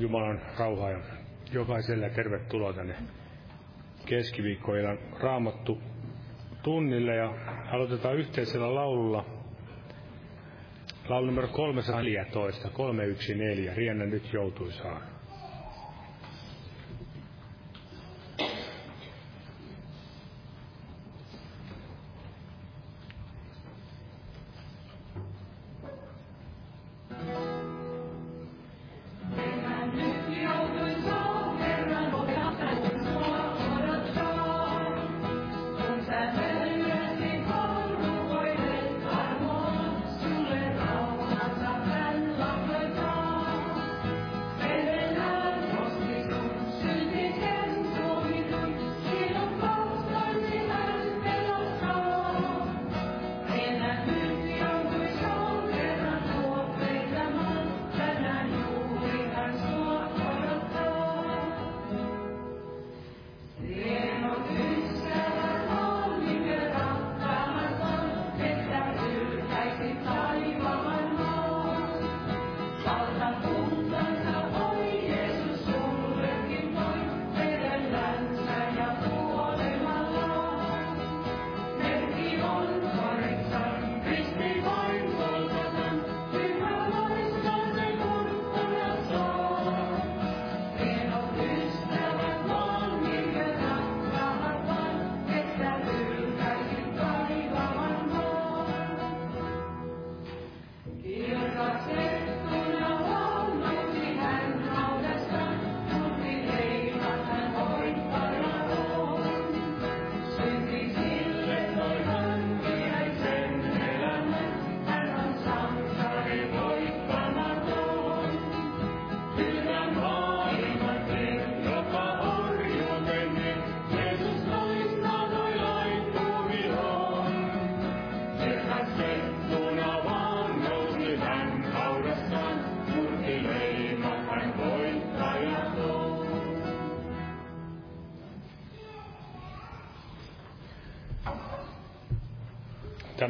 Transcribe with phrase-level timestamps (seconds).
[0.00, 0.98] Jumalan rauhaa ja
[1.52, 2.94] jokaiselle tervetuloa tänne
[4.06, 5.78] keskiviikkoillan raamattu
[6.62, 7.34] tunnille ja
[7.72, 9.24] aloitetaan yhteisellä laululla.
[11.08, 15.02] Laulu numero 314, 314, Riennä nyt joutuisaan.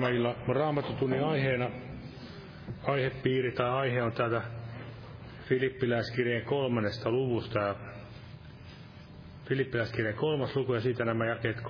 [0.00, 1.70] Tämä illan raamatutunnin aiheena,
[2.82, 4.42] aihepiiri tai aihe on täältä
[5.48, 7.58] Filippiläiskirjeen kolmannesta luvusta.
[7.58, 7.74] Ja
[9.44, 11.60] Filippiläiskirjeen kolmas luku ja siitä nämä jakeet 13-16.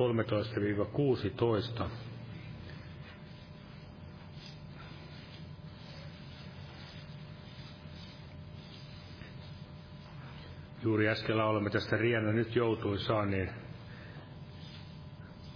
[10.83, 13.51] Juuri äsken olemme tästä Rienä nyt joutuisaan, niin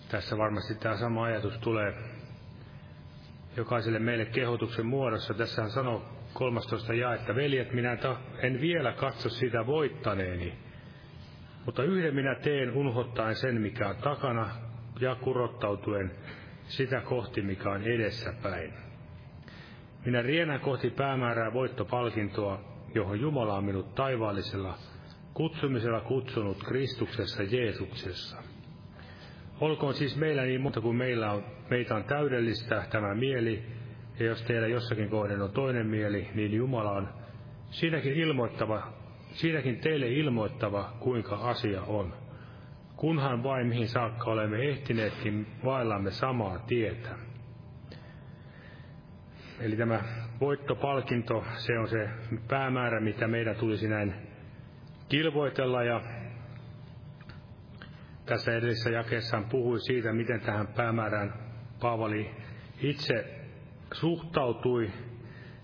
[0.09, 2.14] tässä varmasti tämä sama ajatus tulee
[3.57, 5.35] jokaiselle meille kehotuksen muodossa.
[5.35, 6.03] Tässä hän sanoo
[6.33, 7.99] 13 ja, että veljet, minä
[8.43, 10.59] en vielä katso sitä voittaneeni,
[11.67, 14.51] mutta yhden minä teen unhottaen sen, mikä on takana,
[15.01, 16.11] ja kurottautuen
[16.65, 18.75] sitä kohti, mikä on edessäpäin.
[20.05, 22.61] Minä rienän kohti päämäärää voittopalkintoa,
[22.95, 24.79] johon Jumala on minut taivaallisella
[25.35, 28.37] kutsumisella kutsunut Kristuksessa Jeesuksessa.
[29.65, 33.63] Olkoon siis meillä niin monta kuin meillä on, meitä on täydellistä tämä mieli,
[34.19, 37.09] ja jos teillä jossakin kohden on toinen mieli, niin Jumala on
[37.71, 38.93] siinäkin, ilmoittava,
[39.33, 42.15] siinäkin teille ilmoittava, kuinka asia on.
[42.97, 47.11] Kunhan vain mihin saakka olemme ehtineetkin vaillamme samaa tietä.
[49.61, 50.01] Eli tämä
[50.41, 52.09] voittopalkinto, se on se
[52.49, 54.15] päämäärä, mitä meidän tulisi näin
[55.09, 56.01] kilvoitella ja
[58.27, 61.35] tässä edellisessä jakeessa hän puhui siitä, miten tähän päämäärään
[61.81, 62.31] Paavali
[62.81, 63.41] itse
[63.93, 64.91] suhtautui.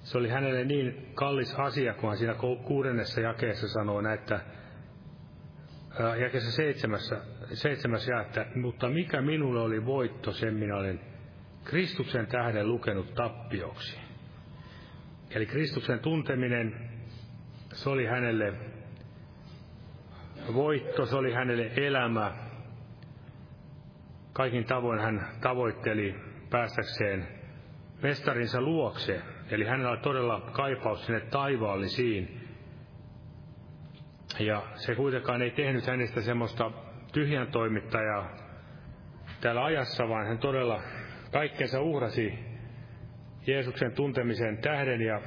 [0.03, 2.35] Se oli hänelle niin kallis asia, kun hän siinä
[2.65, 4.41] kuudennessa jakeessa sanoo että
[6.21, 7.21] jakeessa seitsemässä,
[7.53, 11.01] seitsemäs ja, että, mutta mikä minulle oli voitto, sen minä olen
[11.65, 13.99] Kristuksen tähden lukenut tappioksi.
[15.31, 16.91] Eli Kristuksen tunteminen,
[17.73, 18.53] se oli hänelle
[20.55, 22.50] voitto, se oli hänelle elämä,
[24.33, 26.15] Kaikin tavoin hän tavoitteli
[26.51, 27.29] päästäkseen
[28.03, 32.41] mestarinsa luokse, eli hänellä oli todella kaipaus sinne taivaallisiin.
[34.39, 36.71] Ja se kuitenkaan ei tehnyt hänestä semmoista
[37.13, 38.31] tyhjän toimittajaa
[39.41, 40.81] täällä ajassa, vaan hän todella
[41.33, 42.39] kaikkensa uhrasi
[43.47, 45.21] Jeesuksen tuntemisen tähden ja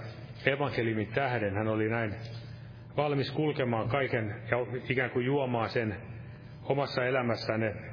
[0.46, 1.54] evankeliumin tähden.
[1.56, 2.16] Hän oli näin
[2.98, 4.58] valmis kulkemaan kaiken ja
[4.90, 5.98] ikään kuin juomaan sen
[6.64, 7.93] omassa elämässään ne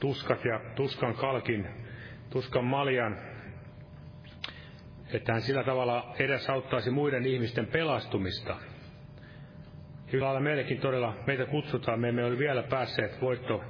[0.00, 1.66] tuskat ja tuskan kalkin,
[2.30, 3.18] tuskan maljan,
[5.12, 8.56] että hän sillä tavalla edesauttaisi muiden ihmisten pelastumista.
[10.12, 13.60] Hyvä lailla meillekin todella, meitä kutsutaan, me emme ole vielä päässeet voitto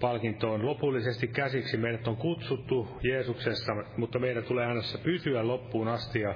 [0.00, 1.76] palkintoon lopullisesti käsiksi.
[1.76, 6.34] Meidät on kutsuttu Jeesuksessa, mutta meidän tulee aina pysyä loppuun asti ja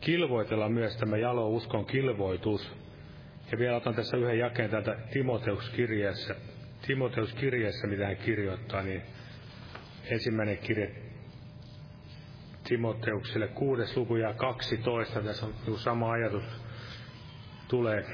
[0.00, 2.76] kilvoitella myös tämä jalo uskon kilvoitus.
[3.52, 6.34] Ja vielä otan tässä yhden jakeen täältä Timoteus-kirjeessä,
[6.86, 9.02] Timoteus-kirjeessä, mitä hän kirjoittaa, niin
[10.10, 10.94] ensimmäinen kirje
[12.68, 16.44] Timoteukselle, kuudes luku ja 12, tässä on sama ajatus
[17.68, 18.04] tulee.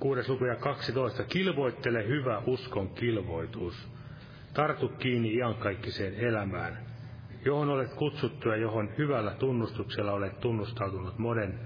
[0.00, 3.88] Kuudes luku ja 12, kilvoittele hyvä uskon kilvoitus.
[4.54, 6.78] Tartu kiinni iankaikkiseen elämään,
[7.44, 11.60] johon olet kutsuttu ja johon hyvällä tunnustuksella olet tunnustautunut monen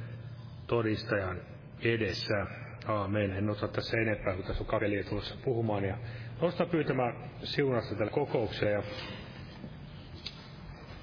[0.66, 1.40] todistajan
[1.82, 2.46] edessä.
[2.86, 3.32] Aamen.
[3.32, 5.84] En osaa tässä enempää, kun tässä on kaveli tulossa puhumaan.
[5.84, 5.96] Ja
[6.42, 8.82] nostan pyytämään siunasta tällä kokoukseen ja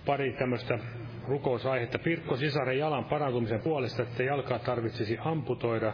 [0.06, 0.80] pari tämmöistä
[1.28, 2.00] rukousaihetta.
[2.00, 5.94] Pirkko sisaren jalan parantumisen puolesta, että jalkaa tarvitsisi amputoida.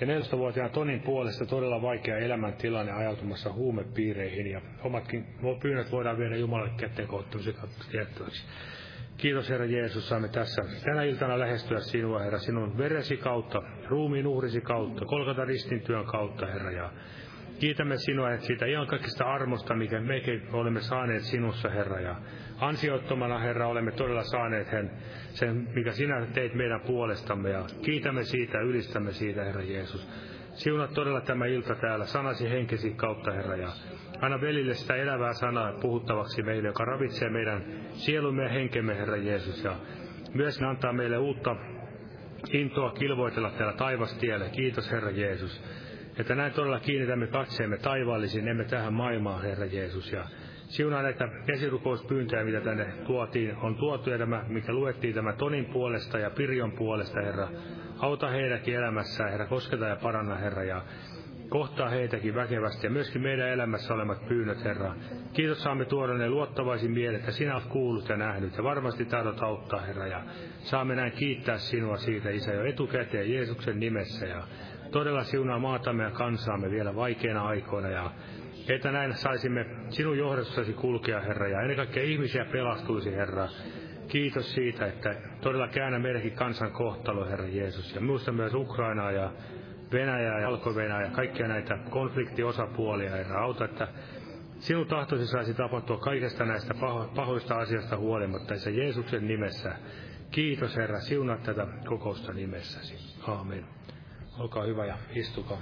[0.00, 4.46] Ja 14-vuotiaan Tonin puolesta todella vaikea elämäntilanne ajautumassa huumepiireihin.
[4.46, 5.26] Ja omatkin
[5.62, 8.44] pyynnöt voidaan viedä Jumalalle kätteen koottumisen kautta tiettäväksi.
[9.16, 14.60] Kiitos Herra Jeesus, saamme tässä tänä iltana lähestyä sinua, Herra, sinun veresi kautta, ruumiin uhrisi
[14.60, 16.90] kautta, kolkata ristin työn kautta, Herra, ja
[17.60, 22.16] kiitämme sinua että siitä ihan kaikista armosta, mikä mekin olemme saaneet sinussa, Herra, ja
[22.60, 24.68] ansiottomana, Herra, olemme todella saaneet
[25.30, 30.08] sen, mikä sinä teit meidän puolestamme, ja kiitämme siitä, ylistämme siitä, Herra Jeesus.
[30.52, 33.68] Siunat todella tämä ilta täällä, sanasi henkesi kautta, Herra, ja
[34.20, 39.64] Anna velille sitä elävää sanaa puhuttavaksi meille, joka ravitsee meidän sielumme ja henkemme, Herra Jeesus.
[39.64, 39.76] Ja
[40.34, 41.56] myös antaa meille uutta
[42.52, 44.48] intoa kilvoitella täällä taivastiellä.
[44.48, 45.62] Kiitos, Herra Jeesus.
[46.18, 50.12] Että näin todella kiinnitämme katseemme taivaallisiin, emme tähän maailmaan, Herra Jeesus.
[50.12, 50.24] Ja
[50.68, 56.18] siunaa näitä esirukouspyyntöjä, mitä tänne tuotiin, on tuotu ja tämä, mikä luettiin tämä Tonin puolesta
[56.18, 57.48] ja Pirjon puolesta, Herra.
[57.98, 60.64] Auta heidänkin elämässään, Herra, kosketa ja paranna, Herra.
[60.64, 60.82] Ja
[61.48, 64.94] kohtaa heitäkin väkevästi ja myöskin meidän elämässä olemat pyynnöt, Herra.
[65.32, 69.42] Kiitos saamme tuoda ne luottavaisin mieleen, että sinä olet kuullut ja nähnyt ja varmasti taidot
[69.42, 70.06] auttaa, Herra.
[70.06, 70.22] Ja
[70.58, 74.42] saamme näin kiittää sinua siitä, Isä, jo etukäteen Jeesuksen nimessä ja
[74.90, 78.10] todella siunaa maatamme ja kansaamme vielä vaikeina aikoina ja
[78.68, 83.48] että näin saisimme sinun johdossasi kulkea, Herra, ja ennen kaikkea ihmisiä pelastuisi, Herra.
[84.08, 89.30] Kiitos siitä, että todella käännä meidänkin kansan kohtalo, Herra Jeesus, ja muista myös Ukrainaa ja
[89.92, 93.88] Venäjää ja Alko-Venäjää ja kaikkia näitä konfliktiosapuolia, Herra, auta, että
[94.58, 99.72] sinun tahtosi saisi tapahtua kaikesta näistä paho- pahoista asiasta huolimatta, se Jeesuksen nimessä.
[100.30, 103.16] Kiitos Herra, siunaa tätä kokousta nimessäsi.
[103.28, 103.64] Aamen.
[104.38, 105.58] Olkaa hyvä ja istukaa.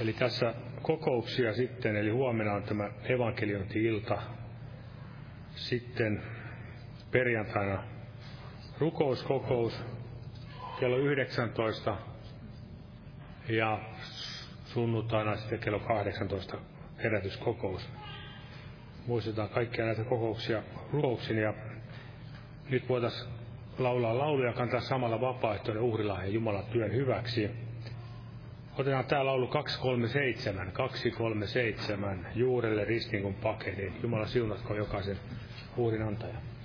[0.00, 4.22] Eli tässä kokouksia sitten, eli huomenna on tämä evankeliointi-ilta.
[5.50, 6.22] Sitten
[7.10, 7.82] perjantaina
[8.78, 9.84] rukouskokous
[10.80, 11.96] kello 19
[13.48, 13.78] ja
[14.64, 16.58] sunnuntaina sitten kello 18
[17.02, 17.88] herätyskokous.
[19.06, 21.54] Muistetaan kaikkia näitä kokouksia rukouksin ja
[22.68, 23.30] nyt voitaisiin
[23.78, 27.50] laulaa lauluja kantaa samalla vapaaehtoinen uhrilahja Jumalan työn hyväksi.
[28.78, 33.92] Otetaan tämä laulu 237, 237, juurelle ristin kun pakenin.
[34.02, 35.18] Jumala siunatko jokaisen
[35.76, 36.55] uhrin antajan.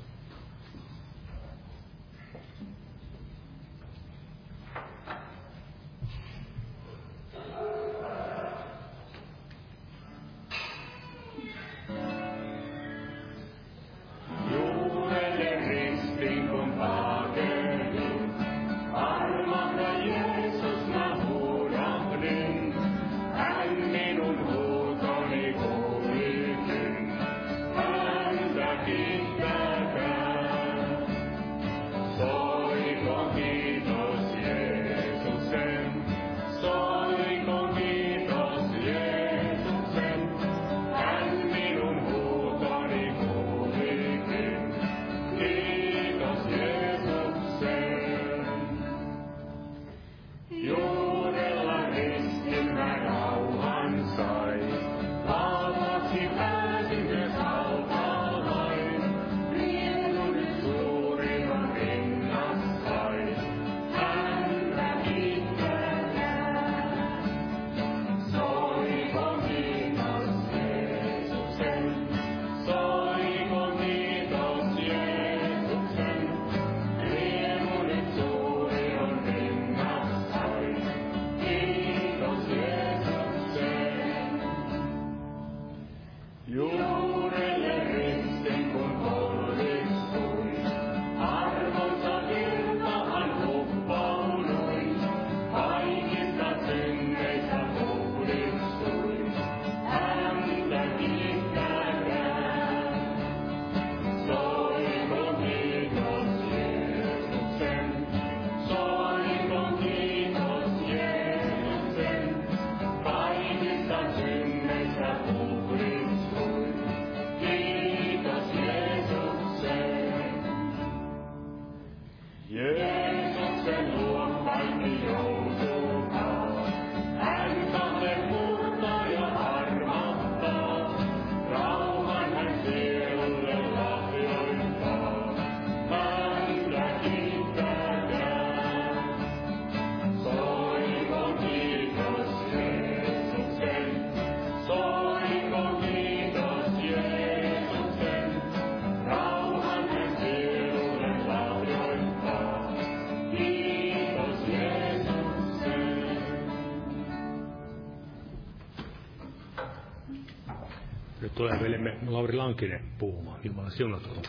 [161.41, 163.39] Tulee veljemme Lauri Lankinen puhumaan.
[163.43, 164.21] Jumala siunatkoon.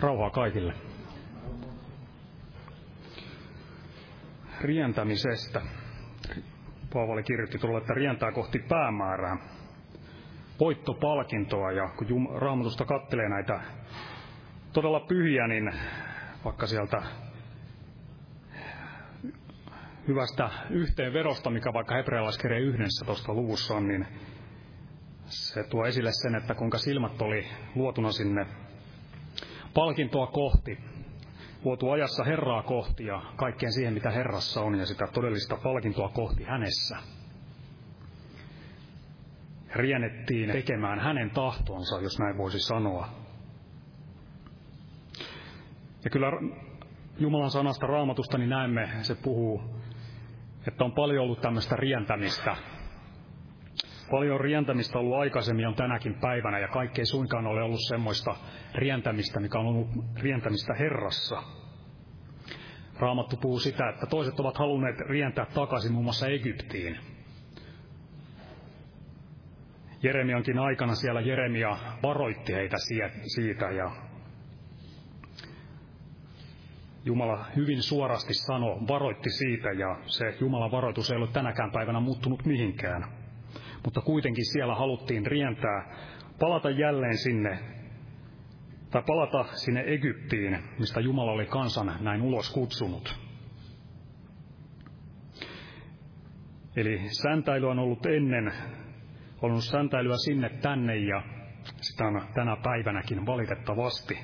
[0.00, 0.74] Rauhaa kaikille.
[4.60, 5.62] Rientämisestä.
[6.92, 9.36] Paavali kirjoitti tuolla, että rientää kohti päämäärää.
[10.60, 13.60] Voittopalkintoa ja kun raamatusta kattelee näitä
[14.72, 15.72] todella pyhiä, niin
[16.44, 17.02] vaikka sieltä
[20.08, 24.06] hyvästä yhteenvedosta, mikä vaikka hebrealaiskirjeen 11 luvussa on, niin
[25.26, 28.46] se tuo esille sen, että kuinka silmät oli luotuna sinne
[29.74, 30.78] palkintoa kohti,
[31.64, 36.44] luotu ajassa Herraa kohti ja kaikkeen siihen, mitä Herrassa on, ja sitä todellista palkintoa kohti
[36.44, 36.96] hänessä.
[39.74, 43.08] Riennettiin tekemään hänen tahtonsa, jos näin voisi sanoa.
[46.04, 46.26] Ja kyllä
[47.18, 49.79] Jumalan sanasta raamatusta niin näemme, se puhuu,
[50.68, 52.56] että on paljon ollut tämmöistä rientämistä.
[54.10, 58.36] Paljon rientämistä ollut aikaisemmin on tänäkin päivänä ja kaikkea suinkaan ole ollut semmoista
[58.74, 59.88] rientämistä, mikä on ollut
[60.20, 61.42] rientämistä Herrassa.
[62.98, 66.98] Raamattu puhuu sitä, että toiset ovat halunneet rientää takaisin muun muassa Egyptiin.
[70.02, 72.76] Jeremiankin aikana siellä Jeremia varoitti heitä
[73.34, 73.90] siitä ja
[77.04, 82.44] Jumala hyvin suorasti sanoi, varoitti siitä ja se Jumalan varoitus ei ole tänäkään päivänä muuttunut
[82.44, 83.04] mihinkään.
[83.84, 85.96] Mutta kuitenkin siellä haluttiin rientää,
[86.38, 87.58] palata jälleen sinne,
[88.90, 93.18] tai palata sinne Egyptiin, mistä Jumala oli kansan näin ulos kutsunut.
[96.76, 98.52] Eli säntäily on ollut ennen,
[99.42, 101.22] on ollut säntäilyä sinne tänne ja
[101.80, 104.18] sitä on tänä päivänäkin valitettavasti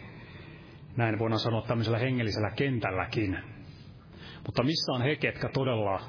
[0.97, 3.39] näin voidaan sanoa tämmöisellä hengellisellä kentälläkin.
[4.47, 6.01] Mutta missä on he, ketkä todella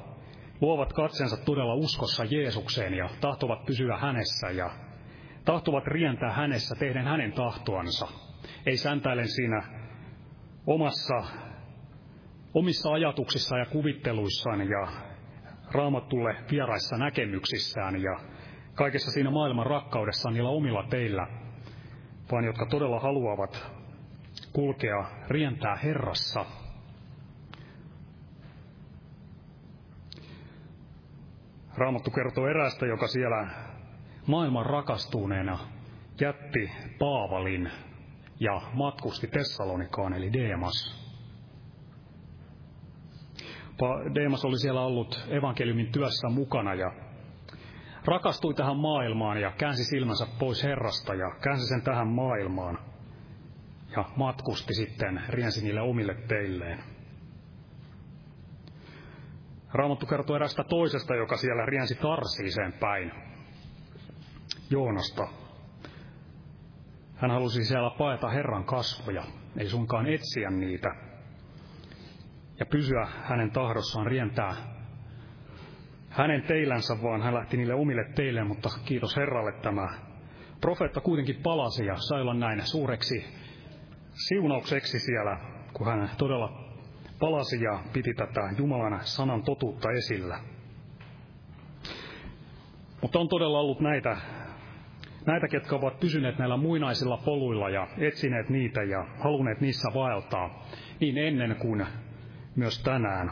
[0.61, 4.71] luovat katsensa todella uskossa Jeesukseen ja tahtovat pysyä hänessä ja
[5.45, 8.07] tahtovat rientää hänessä tehden hänen tahtoansa.
[8.65, 9.63] Ei säntäilen siinä
[10.67, 11.23] omassa,
[12.53, 14.87] omissa ajatuksissa ja kuvitteluissaan ja
[15.71, 18.19] raamattulle vieraissa näkemyksissään ja
[18.75, 21.27] kaikessa siinä maailman rakkaudessa niillä omilla teillä,
[22.31, 23.76] vaan jotka todella haluavat
[24.57, 26.45] kulkea, rientää Herrassa.
[31.77, 33.47] Raamattu kertoo erästä, joka siellä
[34.27, 35.59] maailman rakastuneena
[36.21, 37.71] jätti Paavalin
[38.39, 41.07] ja matkusti Tessalonikaan, eli Deemas.
[44.15, 46.91] Deemas oli siellä ollut evankeliumin työssä mukana ja
[48.05, 52.86] rakastui tähän maailmaan ja käänsi silmänsä pois Herrasta ja käänsi sen tähän maailmaan
[53.97, 56.83] ja matkusti sitten, riensi niille omille teilleen.
[59.73, 63.11] Raamattu kertoo erästä toisesta, joka siellä riensi Tarsiiseen päin,
[64.69, 65.27] Joonasta.
[67.15, 69.23] Hän halusi siellä paeta Herran kasvoja,
[69.57, 70.89] ei sunkaan etsiä niitä,
[72.59, 74.55] ja pysyä hänen tahdossaan rientää
[76.09, 79.87] hänen teillänsä, vaan hän lähti niille omille teilleen, mutta kiitos Herralle tämä
[80.61, 83.25] profeetta kuitenkin palasi ja sai olla näin suureksi
[84.17, 85.37] siunaukseksi siellä,
[85.73, 86.67] kun hän todella
[87.19, 90.39] palasi ja piti tätä Jumalan sanan totuutta esillä.
[93.01, 94.17] Mutta on todella ollut näitä,
[95.25, 100.65] näitä, ketkä ovat pysyneet näillä muinaisilla poluilla ja etsineet niitä ja halunneet niissä vaeltaa
[100.99, 101.85] niin ennen kuin
[102.55, 103.31] myös tänään.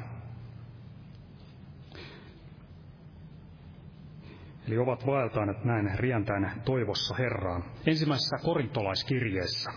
[4.67, 7.63] Eli ovat vaeltaneet näin rientäen toivossa Herraan.
[7.85, 9.71] Ensimmäisessä korintolaiskirjeessä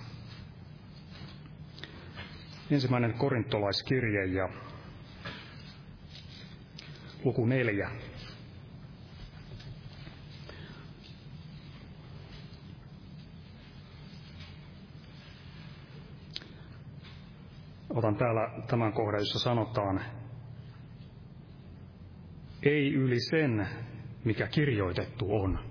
[2.70, 4.48] ensimmäinen korintolaiskirje ja
[7.24, 7.90] luku neljä.
[17.90, 20.00] Otan täällä tämän kohdan, jossa sanotaan,
[22.62, 23.68] ei yli sen,
[24.24, 25.67] mikä kirjoitettu on.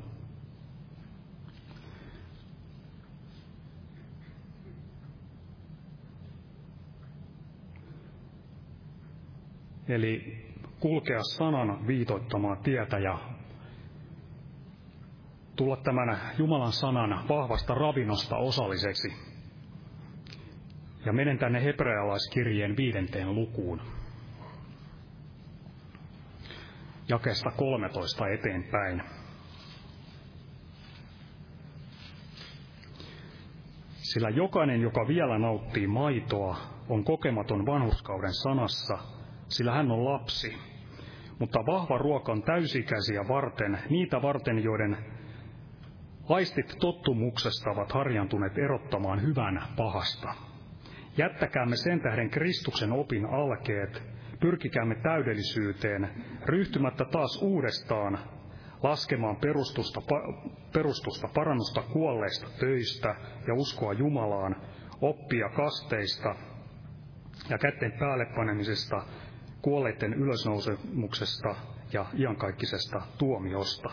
[9.90, 10.46] Eli
[10.80, 13.20] kulkea sanan viitoittamaa tietä ja
[15.56, 19.14] tulla tämän Jumalan sanan vahvasta ravinnosta osalliseksi.
[21.06, 23.82] Ja menen tänne hebrealaiskirjeen viidenteen lukuun.
[27.10, 29.04] Jakesta 13 eteenpäin.
[33.96, 36.58] Sillä jokainen, joka vielä nauttii maitoa,
[36.90, 39.17] on kokematon vanhuskauden sanassa,
[39.50, 40.58] sillä hän on lapsi.
[41.40, 44.98] Mutta vahva ruoka on täysikäisiä varten, niitä varten, joiden
[46.30, 50.34] aistit tottumuksesta ovat harjantuneet erottamaan hyvän pahasta.
[51.18, 54.04] Jättäkäämme sen tähden Kristuksen opin alkeet,
[54.40, 56.10] pyrkikäämme täydellisyyteen,
[56.46, 58.20] ryhtymättä taas uudestaan
[58.84, 60.02] laskemaan perustusta,
[60.74, 63.16] perustusta parannusta kuolleista töistä
[63.48, 64.56] ja uskoa Jumalaan,
[65.02, 66.36] oppia kasteista
[67.50, 69.02] ja kätten päälle panemisesta,
[69.62, 71.56] kuolleiden ylösnousemuksesta
[71.94, 73.90] ja iankaikkisesta tuomiosta.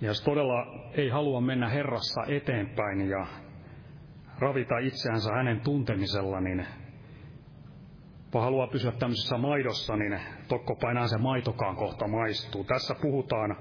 [0.00, 3.26] Ja jos todella ei halua mennä Herrassa eteenpäin ja
[4.38, 6.66] ravita itseänsä hänen tuntemisella, niin
[8.34, 10.20] vaan haluaa pysyä tämmöisessä maidossa, niin
[10.80, 12.64] painaa se maitokaan kohta maistuu.
[12.64, 13.56] Tässä puhutaan,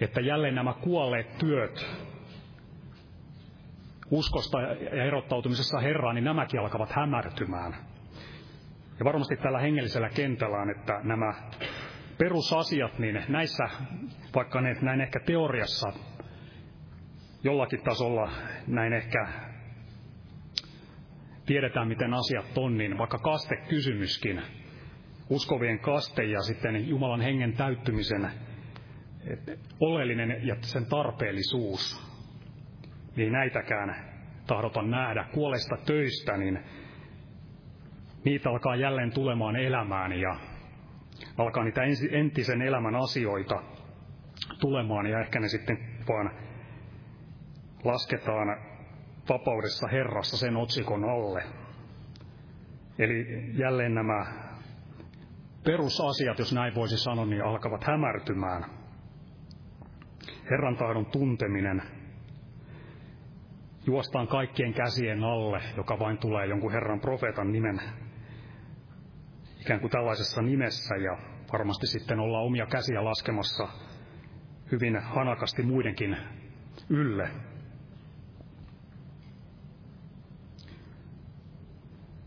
[0.00, 1.86] että jälleen nämä kuolleet työt
[4.10, 7.76] uskosta ja erottautumisessa Herraan, niin nämäkin alkavat hämärtymään.
[8.98, 11.34] Ja varmasti tällä hengellisellä kentällä on, että nämä
[12.18, 13.64] perusasiat, niin näissä,
[14.34, 15.92] vaikka ne näin ehkä teoriassa
[17.44, 18.30] jollakin tasolla
[18.66, 19.28] näin ehkä
[21.46, 24.42] tiedetään, miten asiat on, niin vaikka kastekysymyskin,
[25.30, 28.30] uskovien kaste ja sitten Jumalan hengen täyttymisen
[29.80, 32.10] oleellinen ja sen tarpeellisuus,
[33.16, 33.96] niin näitäkään
[34.46, 35.24] tahdota nähdä.
[35.34, 36.58] Kuolesta töistä, niin
[38.24, 40.36] niitä alkaa jälleen tulemaan elämään ja
[41.38, 43.62] alkaa niitä entisen elämän asioita
[44.60, 46.30] tulemaan ja ehkä ne sitten vaan
[47.84, 48.48] lasketaan
[49.28, 51.42] vapaudessa Herrassa sen otsikon alle.
[52.98, 53.26] Eli
[53.58, 54.26] jälleen nämä
[55.64, 58.83] perusasiat, jos näin voisi sanoa, niin alkavat hämärtymään.
[60.50, 61.82] Herran tahdon tunteminen
[63.86, 67.80] juostaan kaikkien käsien alle, joka vain tulee jonkun Herran profeetan nimen
[69.60, 71.18] ikään kuin tällaisessa nimessä ja
[71.52, 73.68] varmasti sitten olla omia käsiä laskemassa
[74.72, 76.16] hyvin hanakasti muidenkin
[76.88, 77.30] ylle.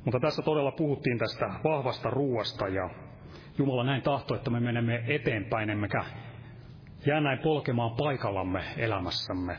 [0.05, 2.89] Mutta tässä todella puhuttiin tästä vahvasta ruuasta ja
[3.57, 6.05] Jumala näin tahto, että me menemme eteenpäin, emmekä
[7.07, 9.57] jää näin polkemaan paikallamme elämässämme.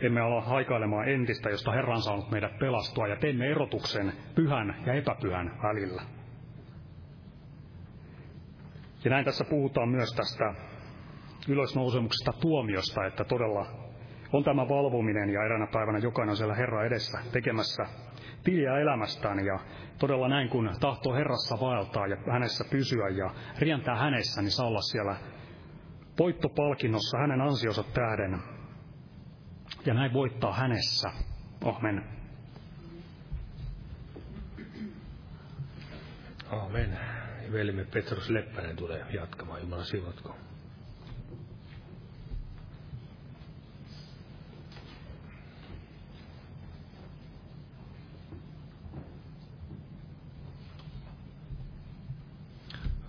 [0.00, 4.92] Emme ala haikailemaan entistä, josta Herra on saanut meidät pelastua, ja teemme erotuksen pyhän ja
[4.94, 6.02] epäpyhän välillä.
[9.04, 10.54] Ja näin tässä puhutaan myös tästä
[11.48, 13.66] ylösnousemuksesta tuomiosta, että todella
[14.32, 17.86] on tämä valvominen ja eräänä päivänä jokainen on siellä Herra edessä tekemässä
[18.44, 19.58] tiliä elämästään ja
[19.98, 24.80] todella näin kun tahtoo Herrassa vaeltaa ja hänessä pysyä ja rientää hänessä, niin saa olla
[24.80, 25.16] siellä
[26.18, 28.38] voittopalkinnossa hänen ansionsa tähden
[29.86, 31.10] ja näin voittaa hänessä.
[31.64, 32.04] Amen.
[36.50, 36.98] Amen.
[37.52, 39.60] Velimme Petrus Leppänen tulee jatkamaan.
[39.60, 40.36] Jumala sivotko.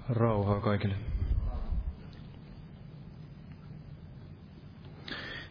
[0.10, 0.96] Rauhaa kaikille.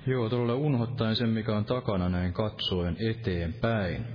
[0.06, 4.06] Joo, todella unhottaen sen, mikä on takana näin katsoen eteenpäin.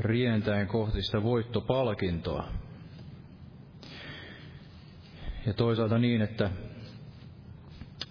[0.00, 2.48] Rientäen kohti sitä voittopalkintoa.
[5.46, 6.50] Ja toisaalta niin, että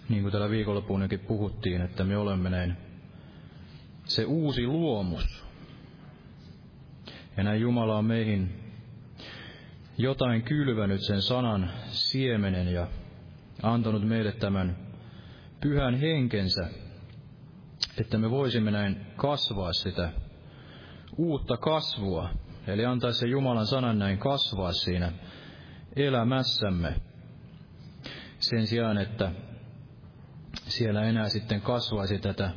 [0.08, 2.76] niin kuin täällä viikonloppuunkin puhuttiin, että me olemme näin
[4.04, 5.45] se uusi luomus.
[7.36, 8.66] Ja näin Jumala on meihin
[9.98, 12.86] jotain kylvänyt sen sanan siemenen ja
[13.62, 14.76] antanut meille tämän
[15.60, 16.68] pyhän henkensä,
[18.00, 20.12] että me voisimme näin kasvaa sitä
[21.16, 22.30] uutta kasvua,
[22.66, 25.12] eli antaa se Jumalan sanan näin kasvaa siinä
[25.96, 26.94] elämässämme.
[28.38, 29.32] Sen sijaan, että
[30.54, 32.50] siellä enää sitten kasvaisi tätä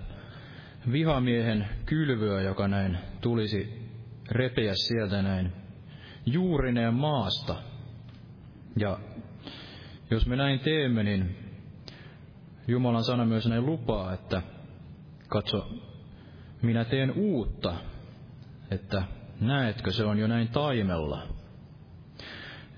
[0.91, 3.78] vihamiehen kylvyä, joka näin tulisi
[4.31, 5.53] repeä sieltä näin
[6.25, 7.55] juurineen maasta
[8.77, 8.99] ja
[10.11, 11.35] jos me näin teemme, niin
[12.67, 14.41] Jumalan sana myös näin lupaa, että
[15.27, 15.69] katso,
[16.61, 17.73] minä teen uutta,
[18.71, 19.03] että
[19.41, 21.27] näetkö, se on jo näin taimella.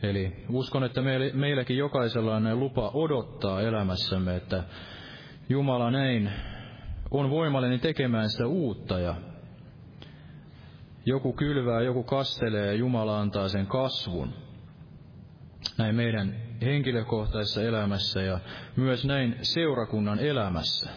[0.03, 1.01] Eli uskon, että
[1.33, 4.63] meilläkin jokaisella on näin lupa odottaa elämässämme, että
[5.49, 6.31] Jumala näin
[7.11, 9.15] on voimallinen tekemään sitä uutta ja
[11.05, 14.33] joku kylvää, joku kastelee ja Jumala antaa sen kasvun.
[15.77, 18.39] Näin meidän henkilökohtaisessa elämässä ja
[18.75, 20.89] myös näin seurakunnan elämässä.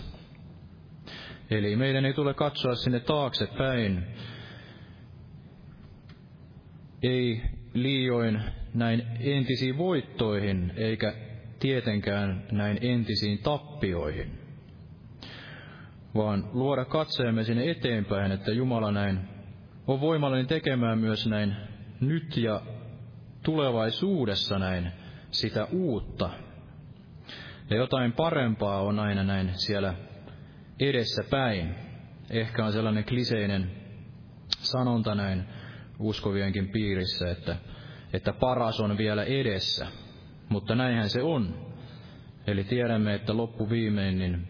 [1.50, 4.06] Eli meidän ei tule katsoa sinne taaksepäin,
[7.02, 7.42] ei
[7.74, 8.42] liioin
[8.74, 11.14] näin entisiin voittoihin, eikä
[11.58, 14.38] tietenkään näin entisiin tappioihin,
[16.14, 19.33] vaan luoda katseemme sinne eteenpäin, että Jumala näin
[19.86, 21.56] on voimallinen tekemään myös näin
[22.00, 22.62] nyt ja
[23.42, 24.92] tulevaisuudessa näin
[25.30, 26.30] sitä uutta.
[27.70, 29.94] Ja jotain parempaa on aina näin siellä
[30.80, 31.74] edessä päin.
[32.30, 33.70] Ehkä on sellainen kliseinen
[34.48, 35.44] sanonta näin
[35.98, 37.56] uskovienkin piirissä, että,
[38.12, 39.86] että paras on vielä edessä.
[40.48, 41.74] Mutta näinhän se on.
[42.46, 44.48] Eli tiedämme, että loppu viimein niin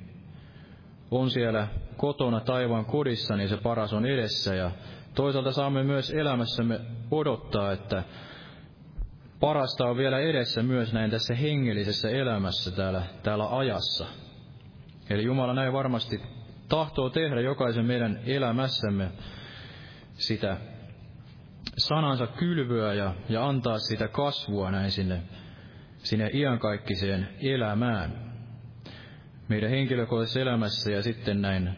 [1.11, 4.55] on siellä kotona taivaan kodissa, niin se paras on edessä.
[4.55, 4.71] Ja
[5.15, 8.03] toisaalta saamme myös elämässämme odottaa, että
[9.41, 14.07] parasta on vielä edessä myös näin tässä hengellisessä elämässä täällä, täällä ajassa.
[15.11, 16.21] Eli Jumala näin varmasti
[16.69, 19.11] tahtoo tehdä jokaisen meidän elämässämme
[20.13, 20.57] sitä
[21.79, 25.23] sanansa kylvyä ja, ja antaa sitä kasvua näin sinne,
[25.97, 28.35] sinne iankaikkiseen elämään.
[29.49, 31.71] Meidän henkilökohtaisessa elämässä ja sitten näin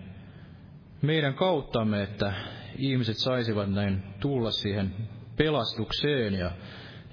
[1.02, 2.32] meidän kauttamme, että
[2.78, 4.94] ihmiset saisivat näin tulla siihen
[5.36, 6.50] pelastukseen ja,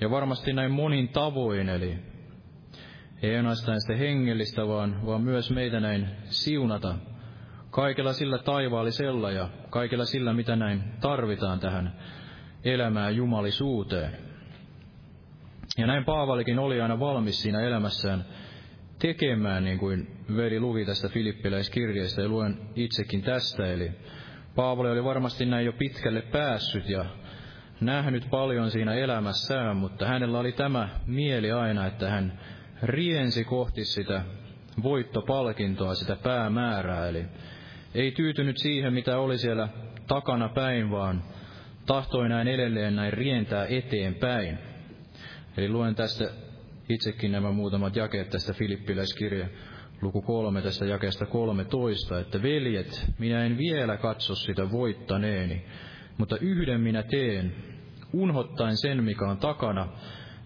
[0.02, 1.98] ja varmasti näin monin tavoin, eli
[3.22, 6.96] ei ainoastaan sitä hengellistä, vaan, vaan myös meitä näin siunata
[7.70, 11.94] kaikella sillä taivaallisella ja kaikella sillä, mitä näin tarvitaan tähän
[12.64, 14.18] elämään jumalisuuteen.
[15.78, 18.26] Ja näin Paavalikin oli aina valmis siinä elämässään
[19.00, 23.68] tekemään, niin kuin veli luki tästä Filippiläiskirjeestä ja luen itsekin tästä.
[23.68, 23.92] Eli
[24.56, 27.06] Paavali oli varmasti näin jo pitkälle päässyt ja
[27.82, 32.40] nähnyt paljon siinä elämässään, mutta hänellä oli tämä mieli aina, että hän
[32.84, 34.22] riensi kohti sitä
[34.84, 37.08] voittopalkintoa, sitä päämäärää.
[37.08, 37.26] Eli
[37.96, 39.68] ei tyytynyt siihen, mitä oli siellä
[40.08, 41.24] takana päin, vaan
[41.86, 44.58] tahtoi näin edelleen näin rientää eteenpäin.
[45.58, 46.30] Eli luen tästä
[46.90, 49.48] itsekin nämä muutamat jakeet tästä Filippiläiskirja
[50.04, 55.66] luku kolme tästä jakeesta 13, että veljet, minä en vielä katso sitä voittaneeni,
[56.18, 57.56] mutta yhden minä teen,
[58.14, 59.88] unhottaen sen, mikä on takana,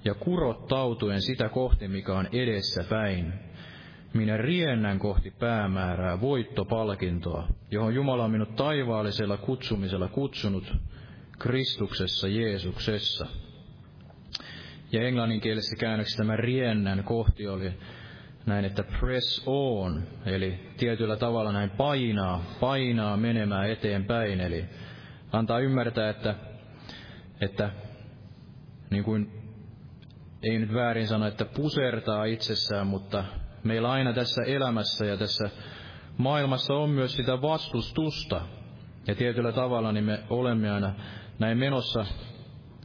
[0.05, 3.33] ja kurottautuen sitä kohti, mikä on edessä päin.
[4.13, 10.73] Minä riennän kohti päämäärää, voittopalkintoa, johon Jumala on minut taivaallisella kutsumisella kutsunut
[11.39, 13.27] Kristuksessa Jeesuksessa.
[14.91, 17.71] Ja englanninkielisessä käännöksessä tämä riennän kohti oli
[18.47, 24.65] näin, että press on, eli tietyllä tavalla näin painaa, painaa menemään eteenpäin, eli
[25.31, 26.35] antaa ymmärtää, että,
[27.41, 27.71] että
[28.89, 29.31] niin kuin,
[30.43, 33.23] ei nyt väärin sano, että pusertaa itsessään, mutta
[33.63, 35.49] meillä aina tässä elämässä ja tässä
[36.17, 38.41] maailmassa on myös sitä vastustusta.
[39.07, 40.93] Ja tietyllä tavalla niin me olemme aina
[41.39, 42.05] näin menossa,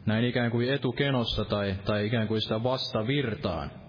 [0.07, 3.82] näin ikään kuin etukenossa tai, tai ikään kuin sitä vastavirtaan.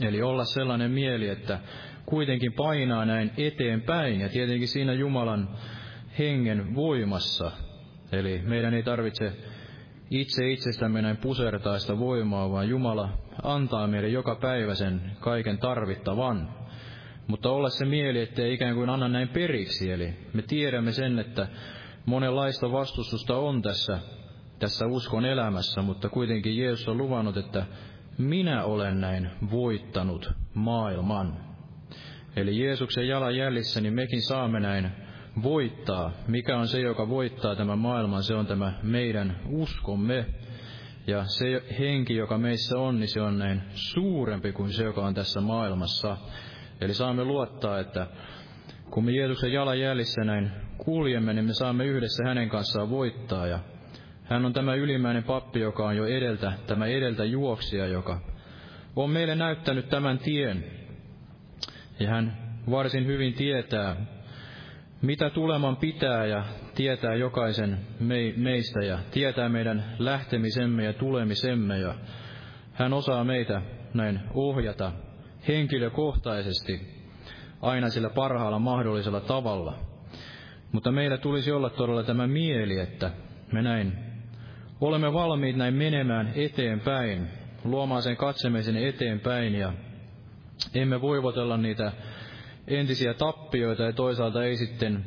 [0.00, 1.60] Eli olla sellainen mieli, että
[2.06, 5.48] kuitenkin painaa näin eteenpäin ja tietenkin siinä Jumalan
[6.18, 7.50] hengen voimassa.
[8.12, 9.32] Eli meidän ei tarvitse
[10.10, 13.08] itse itsestämme näin pusertaa sitä voimaa, vaan Jumala
[13.42, 16.48] antaa meille joka päivä sen kaiken tarvittavan.
[17.26, 21.46] Mutta olla se mieli, ettei ikään kuin anna näin periksi, eli me tiedämme sen, että
[22.06, 23.98] monenlaista vastustusta on tässä,
[24.58, 27.66] tässä uskon elämässä, mutta kuitenkin Jeesus on luvannut, että
[28.18, 31.36] minä olen näin voittanut maailman.
[32.36, 34.92] Eli Jeesuksen jalanjäljissä, niin mekin saamme näin
[35.42, 36.12] voittaa.
[36.28, 38.22] Mikä on se, joka voittaa tämän maailman?
[38.22, 40.26] Se on tämä meidän uskomme.
[41.06, 45.14] Ja se henki, joka meissä on, niin se on näin suurempi kuin se, joka on
[45.14, 46.16] tässä maailmassa.
[46.80, 48.06] Eli saamme luottaa, että
[48.90, 53.46] kun me Jeesuksen jalanjäljissä näin kuljemme, niin me saamme yhdessä hänen kanssaan voittaa.
[53.46, 53.58] Ja
[54.32, 58.20] hän on tämä ylimmäinen pappi, joka on jo edeltä, tämä edeltä juoksija, joka
[58.96, 60.64] on meille näyttänyt tämän tien.
[62.00, 62.36] Ja hän
[62.70, 63.96] varsin hyvin tietää,
[65.02, 67.78] mitä tuleman pitää ja tietää jokaisen
[68.36, 71.94] meistä ja tietää meidän lähtemisemme ja tulemisemme ja
[72.72, 73.62] hän osaa meitä
[73.94, 74.92] näin ohjata
[75.48, 76.80] henkilökohtaisesti
[77.62, 79.78] aina sillä parhaalla mahdollisella tavalla.
[80.72, 83.10] Mutta meillä tulisi olla todella tämä mieli, että
[83.52, 84.11] me näin
[84.82, 87.28] olemme valmiit näin menemään eteenpäin,
[87.64, 89.72] luomaan sen katsemme sinne eteenpäin ja
[90.74, 91.92] emme voivotella niitä
[92.68, 95.04] entisiä tappioita ja toisaalta ei sitten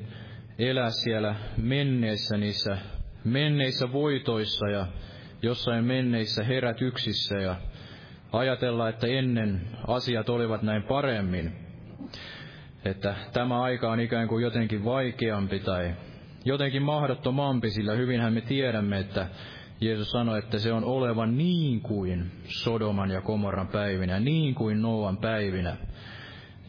[0.60, 2.78] elää siellä menneessä niissä
[3.24, 4.88] menneissä voitoissa ja
[5.42, 7.56] jossain menneissä herätyksissä ja
[8.32, 11.54] ajatella, että ennen asiat olivat näin paremmin.
[12.86, 15.94] Että tämä aika on ikään kuin jotenkin vaikeampi tai
[16.46, 19.28] jotenkin mahdottomampi, sillä hyvinhän me tiedämme, että
[19.82, 25.18] Jeesus sanoi, että se on oleva niin kuin Sodoman ja Komorran päivinä, niin kuin Noan
[25.18, 25.78] päivinä.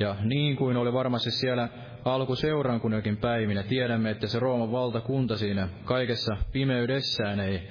[0.01, 1.69] Ja niin kuin oli varmasti siellä
[2.05, 7.69] alkuseurankunnakin päivinä, tiedämme, että se Rooman valtakunta siinä kaikessa pimeydessään ei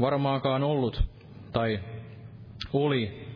[0.00, 1.02] varmaankaan ollut
[1.52, 1.80] tai
[2.72, 3.26] oli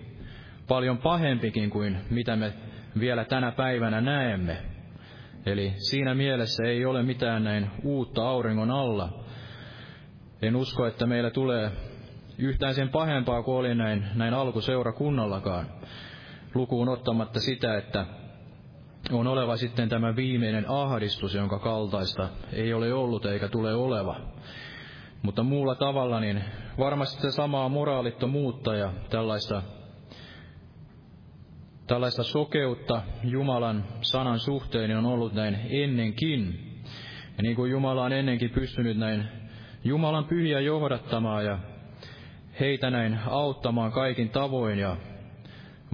[0.69, 2.53] paljon pahempikin kuin mitä me
[3.01, 4.57] vielä tänä päivänä näemme.
[5.47, 9.24] Eli siinä mielessä ei ole mitään näin uutta auringon alla.
[10.47, 11.71] En usko, että meillä tulee
[12.39, 15.67] yhtään sen pahempaa kuin oli näin, näin alkuseurakunnallakaan.
[16.55, 18.07] Lukuun ottamatta sitä, että
[19.13, 24.21] on oleva sitten tämä viimeinen ahdistus, jonka kaltaista ei ole ollut eikä tule oleva.
[25.23, 26.45] Mutta muulla tavalla niin
[26.79, 29.63] varmasti se samaa moraalittomuutta ja tällaista,
[31.87, 36.71] tällaista sokeutta Jumalan sanan suhteen niin on ollut näin ennenkin.
[37.37, 39.29] Ja niin kuin Jumala on ennenkin pystynyt näin
[39.85, 41.59] Jumalan pyhiä johdattamaan ja
[42.61, 44.97] heitä näin auttamaan kaikin tavoin ja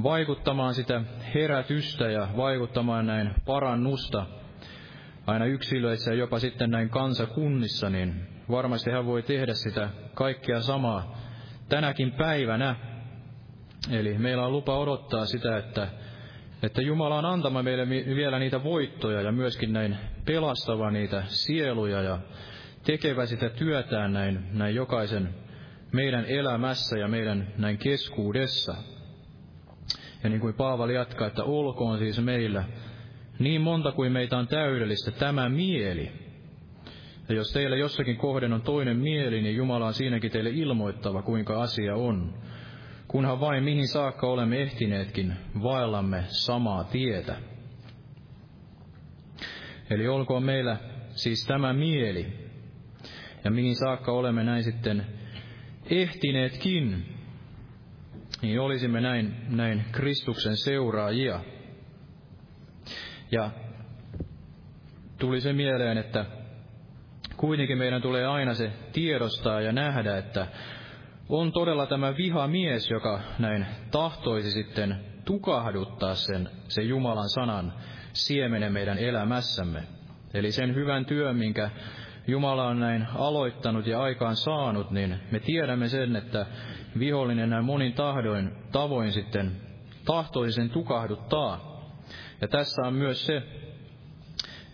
[0.03, 1.03] vaikuttamaan sitä
[1.35, 4.27] herätystä ja vaikuttamaan näin parannusta
[5.27, 8.15] aina yksilöissä ja jopa sitten näin kansakunnissa, niin
[8.51, 11.19] varmasti hän voi tehdä sitä kaikkea samaa
[11.69, 12.77] tänäkin päivänä.
[13.91, 15.89] Eli meillä on lupa odottaa sitä, että,
[16.63, 22.19] että Jumala on antama meille vielä niitä voittoja ja myöskin näin pelastava niitä sieluja ja
[22.85, 25.35] tekevä sitä työtään näin, näin jokaisen
[25.93, 28.75] meidän elämässä ja meidän näin keskuudessa.
[30.23, 32.65] Ja niin kuin Paavali jatkaa, että olkoon siis meillä
[33.39, 36.13] niin monta kuin meitä on täydellistä tämä mieli.
[37.29, 41.63] Ja jos teillä jossakin kohden on toinen mieli, niin Jumala on siinäkin teille ilmoittava, kuinka
[41.63, 42.35] asia on.
[43.09, 47.37] Kunhan vain mihin saakka olemme ehtineetkin, vaellamme samaa tietä.
[49.91, 50.77] Eli olkoon meillä
[51.11, 52.50] siis tämä mieli,
[53.45, 55.07] ja mihin saakka olemme näin sitten
[55.91, 57.07] ehtineetkin,
[58.43, 61.41] niin olisimme näin, näin Kristuksen seuraajia.
[63.33, 63.51] Ja
[65.19, 66.25] tuli se mieleen, että
[67.37, 70.47] kuitenkin meidän tulee aina se tiedostaa ja nähdä, että
[71.29, 77.73] on todella tämä vihamies, joka näin tahtoisi sitten tukahduttaa sen, sen Jumalan sanan
[78.13, 79.83] siemenen meidän elämässämme.
[80.35, 81.71] Eli sen hyvän työn, minkä
[82.27, 86.47] Jumala on näin aloittanut ja aikaan saanut, niin me tiedämme sen, että
[86.99, 89.53] vihollinen näin monin tahdoin, tavoin sitten
[90.05, 91.71] tahtoisi sen tukahduttaa.
[92.41, 93.43] Ja tässä on myös se,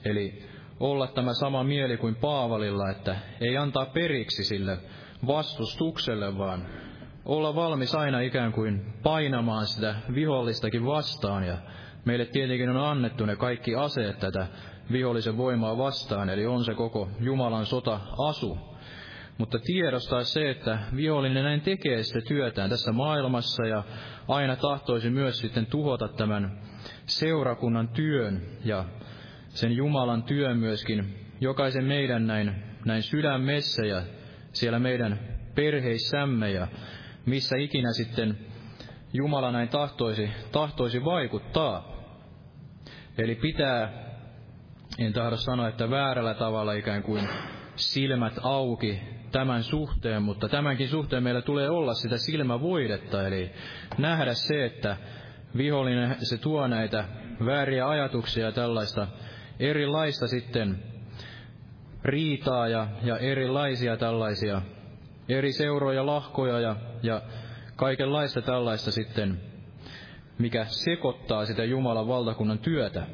[0.04, 0.46] eli
[0.80, 4.78] olla tämä sama mieli kuin Paavalilla, että ei antaa periksi sille
[5.26, 6.66] vastustukselle, vaan
[7.24, 11.46] olla valmis aina ikään kuin painamaan sitä vihollistakin vastaan.
[11.46, 11.58] Ja
[12.04, 14.46] meille tietenkin on annettu ne kaikki aseet tätä
[14.92, 18.58] vihollisen voimaa vastaan, eli on se koko Jumalan sota-asu.
[19.38, 23.84] Mutta tiedostaa se, että vihollinen näin tekee sitä työtään tässä maailmassa ja
[24.28, 26.60] aina tahtoisi myös sitten tuhota tämän
[27.06, 28.84] seurakunnan työn ja
[29.48, 34.02] sen Jumalan työn myöskin jokaisen meidän näin, näin sydämessä ja
[34.52, 35.20] siellä meidän
[35.54, 36.68] perheissämme ja
[37.26, 38.38] missä ikinä sitten
[39.12, 41.96] Jumala näin tahtoisi, tahtoisi vaikuttaa.
[43.18, 44.05] Eli pitää
[44.98, 47.28] en tahdo sanoa, että väärällä tavalla ikään kuin
[47.76, 49.00] silmät auki
[49.32, 53.50] tämän suhteen, mutta tämänkin suhteen meillä tulee olla sitä silmävoidetta, eli
[53.98, 54.96] nähdä se, että
[55.56, 57.04] vihollinen se tuo näitä
[57.46, 59.08] vääriä ajatuksia ja tällaista
[59.60, 60.82] erilaista sitten
[62.04, 64.62] riitaa ja, ja erilaisia tällaisia
[65.28, 67.22] eri seuroja, lahkoja ja, ja
[67.76, 69.40] kaikenlaista tällaista sitten,
[70.38, 73.06] mikä sekoittaa sitä Jumalan valtakunnan työtä.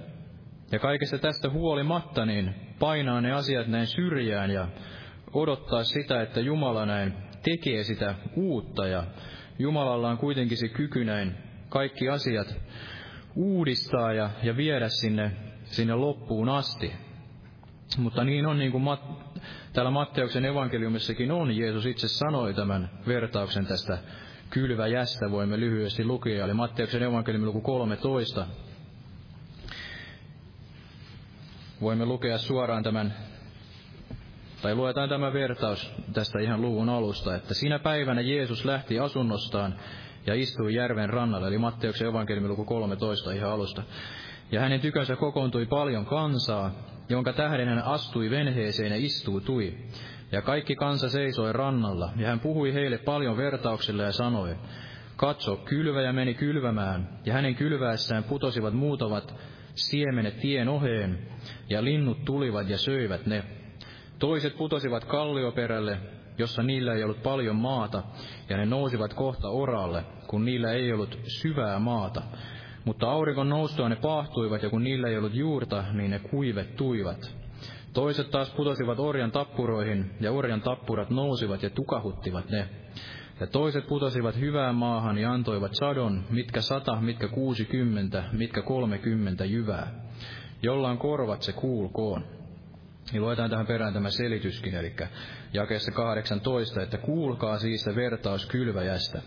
[0.73, 4.69] Ja kaikesta tästä huolimatta niin painaa ne asiat näin syrjään ja
[5.33, 8.87] odottaa sitä, että Jumala näin tekee sitä uutta.
[8.87, 9.05] Ja
[9.59, 11.35] Jumalalla on kuitenkin se kyky näin
[11.69, 12.55] kaikki asiat
[13.37, 15.33] uudistaa ja, ja viedä sinne,
[15.65, 16.93] sinne loppuun asti.
[17.99, 19.01] Mutta niin on niin kuin Mat,
[19.73, 23.99] täällä Matteuksen evankeliumissakin on, Jeesus itse sanoi tämän vertauksen tästä
[24.51, 28.47] kylväjästä, voimme lyhyesti lukea, eli Matteuksen evankeliumi luku 13,
[31.83, 33.15] voimme lukea suoraan tämän,
[34.63, 39.75] tai luetaan tämä vertaus tästä ihan luvun alusta, että siinä päivänä Jeesus lähti asunnostaan
[40.27, 43.83] ja istui järven rannalle, eli Matteuksen evankeliumi luku 13 ihan alusta.
[44.53, 46.71] Ja hänen tykönsä kokoontui paljon kansaa,
[47.09, 49.75] jonka tähden hän astui venheeseen ja istuutui.
[50.33, 54.57] Ja kaikki kansa seisoi rannalla, ja hän puhui heille paljon vertauksilla ja sanoi,
[55.17, 59.35] Katso, kylväjä meni kylvämään, ja hänen kylväessään putosivat muutavat
[59.75, 61.19] siemenet tien oheen,
[61.71, 63.45] ja linnut tulivat ja söivät ne.
[64.19, 65.99] Toiset putosivat kallioperälle,
[66.39, 68.03] jossa niillä ei ollut paljon maata,
[68.49, 72.23] ja ne nousivat kohta oralle, kun niillä ei ollut syvää maata.
[72.85, 77.37] Mutta auringon noustua ne pahtuivat, ja kun niillä ei ollut juurta, niin ne kuivettuivat.
[77.93, 82.69] Toiset taas putosivat orjan tappuroihin, ja orjan tappurat nousivat ja tukahuttivat ne.
[83.41, 89.93] Ja toiset putosivat hyvään maahan ja antoivat sadon, mitkä sata, mitkä kuusikymmentä, mitkä kolmekymmentä jyvää.
[90.63, 92.25] Jolla on korvat, se kuulkoon.
[93.13, 94.95] Niin luetaan tähän perään tämä selityskin, eli
[95.53, 99.23] jakeessa 18, että kuulkaa siis se vertaus kylväjästä.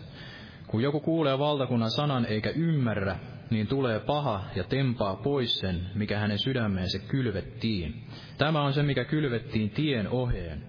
[0.66, 3.18] Kun joku kuulee valtakunnan sanan eikä ymmärrä,
[3.50, 8.04] niin tulee paha ja tempaa pois sen, mikä hänen sydämeensä kylvettiin.
[8.38, 10.62] Tämä on se, mikä kylvettiin tien oheen.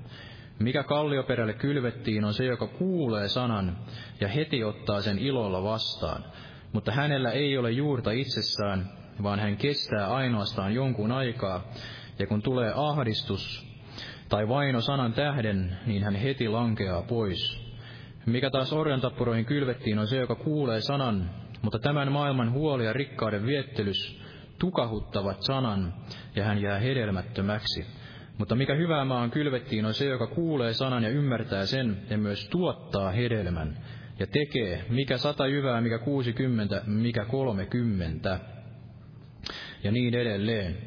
[0.59, 3.77] Mikä kallioperälle kylvettiin, on se, joka kuulee sanan
[4.21, 6.23] ja heti ottaa sen ilolla vastaan.
[6.73, 8.89] Mutta hänellä ei ole juurta itsessään,
[9.23, 11.63] vaan hän kestää ainoastaan jonkun aikaa,
[12.19, 13.67] ja kun tulee ahdistus
[14.29, 17.67] tai vaino sanan tähden, niin hän heti lankeaa pois.
[18.25, 21.29] Mikä taas orjantappuroihin kylvettiin, on se, joka kuulee sanan,
[21.61, 24.21] mutta tämän maailman huoli ja rikkauden viettelys
[24.59, 25.93] tukahuttavat sanan,
[26.35, 27.85] ja hän jää hedelmättömäksi.
[28.37, 32.49] Mutta mikä hyvää maan kylvettiin, on se, joka kuulee sanan ja ymmärtää sen, ja myös
[32.49, 33.77] tuottaa hedelmän,
[34.19, 38.39] ja tekee, mikä sata jyvää, mikä kuusikymmentä, mikä kolmekymmentä,
[39.83, 40.77] ja niin edelleen.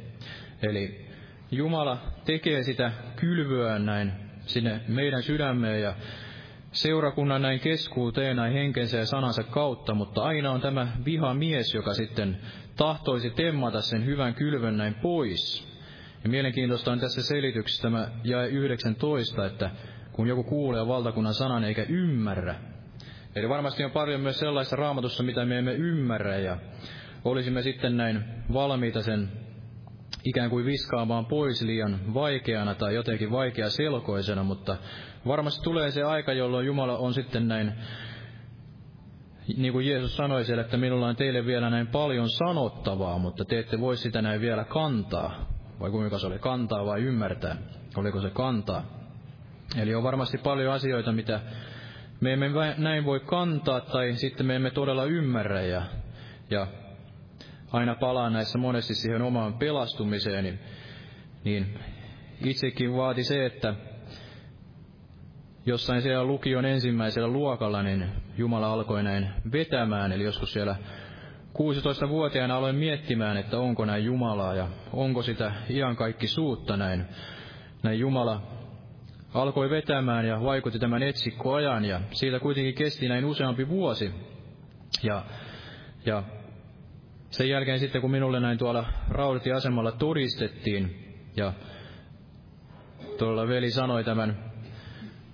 [0.62, 1.06] Eli
[1.50, 4.12] Jumala tekee sitä kylvyä näin
[4.46, 5.94] sinne meidän sydämeen ja
[6.72, 11.94] seurakunnan näin keskuuteen näin henkensä ja sanansa kautta, mutta aina on tämä viha mies, joka
[11.94, 12.38] sitten
[12.76, 15.69] tahtoisi temmata sen hyvän kylvön näin pois.
[16.24, 19.70] Ja mielenkiintoista on tässä selityksessä tämä jae 19, että
[20.12, 22.54] kun joku kuulee valtakunnan sanan eikä ymmärrä.
[23.36, 26.56] Eli varmasti on paljon myös sellaista raamatussa, mitä me emme ymmärrä, ja
[27.24, 29.28] olisimme sitten näin valmiita sen
[30.24, 34.76] ikään kuin viskaamaan pois liian vaikeana tai jotenkin vaikea selkoisena, mutta
[35.26, 37.72] varmasti tulee se aika, jolloin Jumala on sitten näin,
[39.56, 43.58] niin kuin Jeesus sanoi siellä, että minulla on teille vielä näin paljon sanottavaa, mutta te
[43.58, 45.49] ette voi sitä näin vielä kantaa.
[45.80, 47.56] Vai kuinka se oli, kantaa vai ymmärtää?
[47.96, 48.84] Oliko se kantaa?
[49.76, 51.40] Eli on varmasti paljon asioita, mitä
[52.20, 55.82] me emme näin voi kantaa tai sitten me emme todella ymmärrä ja,
[56.50, 56.66] ja
[57.72, 60.58] aina palaan näissä monesti siihen omaan pelastumiseen, niin,
[61.44, 61.78] niin
[62.44, 63.74] itsekin vaati se, että
[65.66, 68.08] jossain siellä lukion ensimmäisellä luokalla, niin
[68.38, 70.76] Jumala alkoi näin vetämään, eli joskus siellä
[71.58, 75.52] 16-vuotiaana aloin miettimään, että onko näin Jumalaa ja onko sitä
[76.28, 77.04] suutta näin.
[77.82, 78.42] Näin Jumala
[79.34, 84.10] alkoi vetämään ja vaikutti tämän etsikkoajan ja siitä kuitenkin kesti näin useampi vuosi.
[85.02, 85.24] Ja,
[86.06, 86.22] ja
[87.30, 88.84] sen jälkeen sitten, kun minulle näin tuolla
[89.52, 91.52] asemalla todistettiin, ja
[93.18, 94.52] tuolla veli sanoi tämän,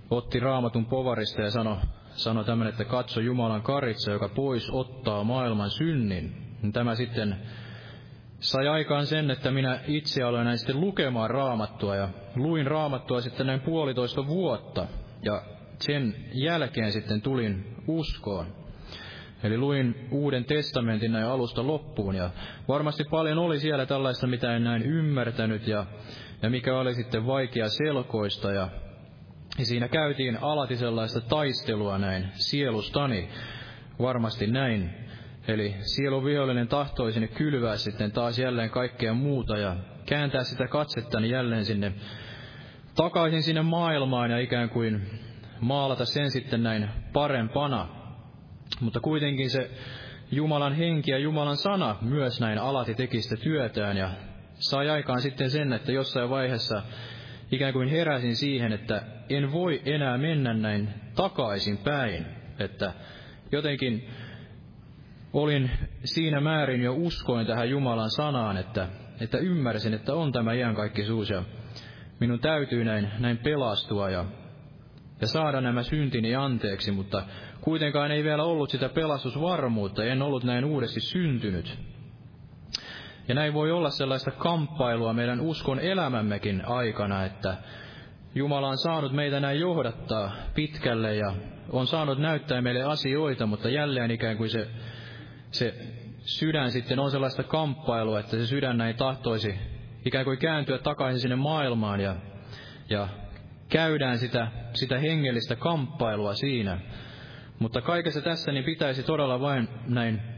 [0.09, 1.77] otti raamatun povarista ja sanoi,
[2.17, 6.35] sanoi tämän, että katso Jumalan karitsa, joka pois ottaa maailman synnin.
[6.61, 7.37] Niin tämä sitten
[8.39, 13.47] sai aikaan sen, että minä itse aloin näin sitten lukemaan raamattua ja luin raamattua sitten
[13.47, 14.87] näin puolitoista vuotta.
[15.21, 15.41] Ja
[15.79, 18.47] sen jälkeen sitten tulin uskoon.
[19.43, 22.29] Eli luin Uuden testamentin näin alusta loppuun ja
[22.67, 25.85] varmasti paljon oli siellä tällaista, mitä en näin ymmärtänyt ja,
[26.41, 28.69] ja mikä oli sitten vaikea selkoista ja,
[29.57, 33.29] ja siinä käytiin alati sellaista taistelua näin sielustani,
[33.99, 34.89] varmasti näin.
[35.47, 41.29] Eli sielun vihollinen tahtoi sinne kylvää sitten taas jälleen kaikkea muuta ja kääntää sitä katsettani
[41.29, 41.93] jälleen sinne
[42.95, 45.19] takaisin sinne maailmaan ja ikään kuin
[45.59, 47.87] maalata sen sitten näin parempana.
[48.79, 49.71] Mutta kuitenkin se
[50.31, 54.11] Jumalan henki ja Jumalan sana myös näin alati teki sitä työtään ja
[54.59, 56.81] sai aikaan sitten sen, että jossain vaiheessa
[57.51, 62.25] ikään kuin heräsin siihen, että en voi enää mennä näin takaisin päin,
[62.59, 62.93] että
[63.51, 64.09] jotenkin
[65.33, 65.71] olin
[66.03, 68.87] siinä määrin jo uskoin tähän Jumalan sanaan, että,
[69.21, 71.43] että ymmärsin, että on tämä iankaikkisuus ja
[72.19, 74.25] minun täytyy näin, näin pelastua ja,
[75.21, 77.23] ja saada nämä syntini anteeksi, mutta
[77.67, 81.79] Kuitenkaan ei vielä ollut sitä pelastusvarmuutta, en ollut näin uudesti syntynyt.
[83.27, 87.57] Ja näin voi olla sellaista kamppailua meidän uskon elämämmekin aikana, että
[88.35, 91.33] Jumala on saanut meitä näin johdattaa pitkälle ja
[91.69, 94.67] on saanut näyttää meille asioita, mutta jälleen ikään kuin se,
[95.51, 95.73] se
[96.19, 99.55] sydän sitten on sellaista kamppailua, että se sydän näin tahtoisi
[100.05, 102.15] ikään kuin kääntyä takaisin sinne maailmaan ja,
[102.89, 103.07] ja
[103.69, 106.79] käydään sitä, sitä hengellistä kamppailua siinä.
[107.59, 110.36] Mutta kaikessa tässä niin pitäisi todella vain näin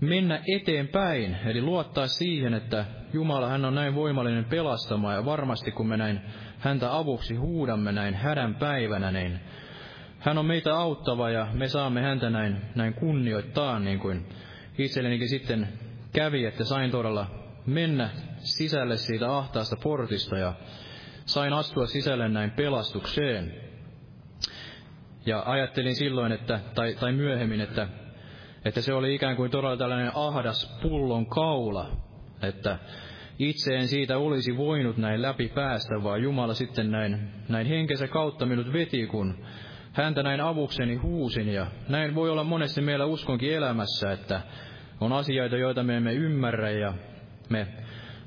[0.00, 5.88] mennä eteenpäin, eli luottaa siihen, että Jumala, hän on näin voimallinen pelastamaan, ja varmasti kun
[5.88, 6.20] me näin
[6.58, 9.40] häntä avuksi huudamme näin hädän päivänä, niin
[10.18, 14.26] hän on meitä auttava ja me saamme häntä näin, näin kunnioittaa, niin kuin
[14.78, 15.68] itsellenikin sitten
[16.12, 17.26] kävi, että sain todella
[17.66, 20.54] mennä sisälle siitä ahtaasta portista ja
[21.24, 23.54] sain astua sisälle näin pelastukseen.
[25.26, 27.88] Ja ajattelin silloin, että, tai, tai myöhemmin, että,
[28.64, 31.90] että se oli ikään kuin todella tällainen ahdas pullon kaula,
[32.42, 32.78] että
[33.38, 38.46] itse en siitä olisi voinut näin läpi päästä, vaan Jumala sitten näin, näin henkensä kautta
[38.46, 39.44] minut veti, kun
[39.92, 41.48] häntä näin avukseni huusin.
[41.48, 44.40] Ja näin voi olla monesti meillä uskonkin elämässä, että
[45.00, 46.94] on asioita, joita me emme ymmärrä ja
[47.48, 47.66] me,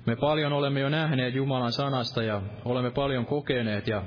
[0.05, 4.03] me paljon olemme jo nähneet Jumalan sanasta ja olemme paljon kokeneet ja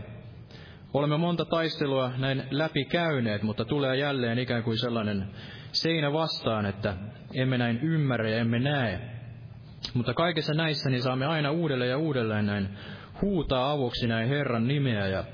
[0.95, 5.27] olemme monta taistelua näin läpi käyneet, mutta tulee jälleen ikään kuin sellainen
[5.83, 6.95] seinä vastaan, että
[7.35, 9.01] emme näin ymmärrä ja emme näe.
[9.95, 12.68] Mutta kaikessa näissä niin saamme aina uudelleen ja uudelleen näin
[13.22, 15.24] huutaa avuksi näin Herran nimeä ja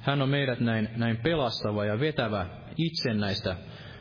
[0.00, 3.56] hän on meidät näin, näin pelastava ja vetävä itse näistä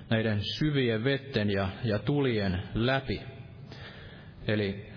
[0.09, 3.21] näiden syvien vetten ja, ja tulien läpi.
[4.47, 4.89] Eli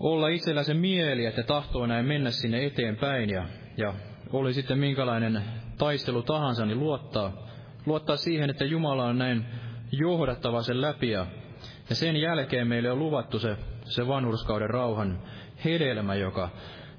[0.00, 3.46] olla itsellä se mieli, että tahtoo näin mennä sinne eteenpäin ja,
[3.76, 3.94] ja
[4.32, 5.42] oli sitten minkälainen
[5.78, 7.48] taistelu tahansa, niin luottaa,
[7.86, 9.46] luottaa siihen, että Jumala on näin
[9.92, 11.26] johdattava sen läpi ja,
[11.92, 15.22] sen jälkeen meille on luvattu se, se vanhurskauden rauhan
[15.64, 16.50] hedelmä, joka,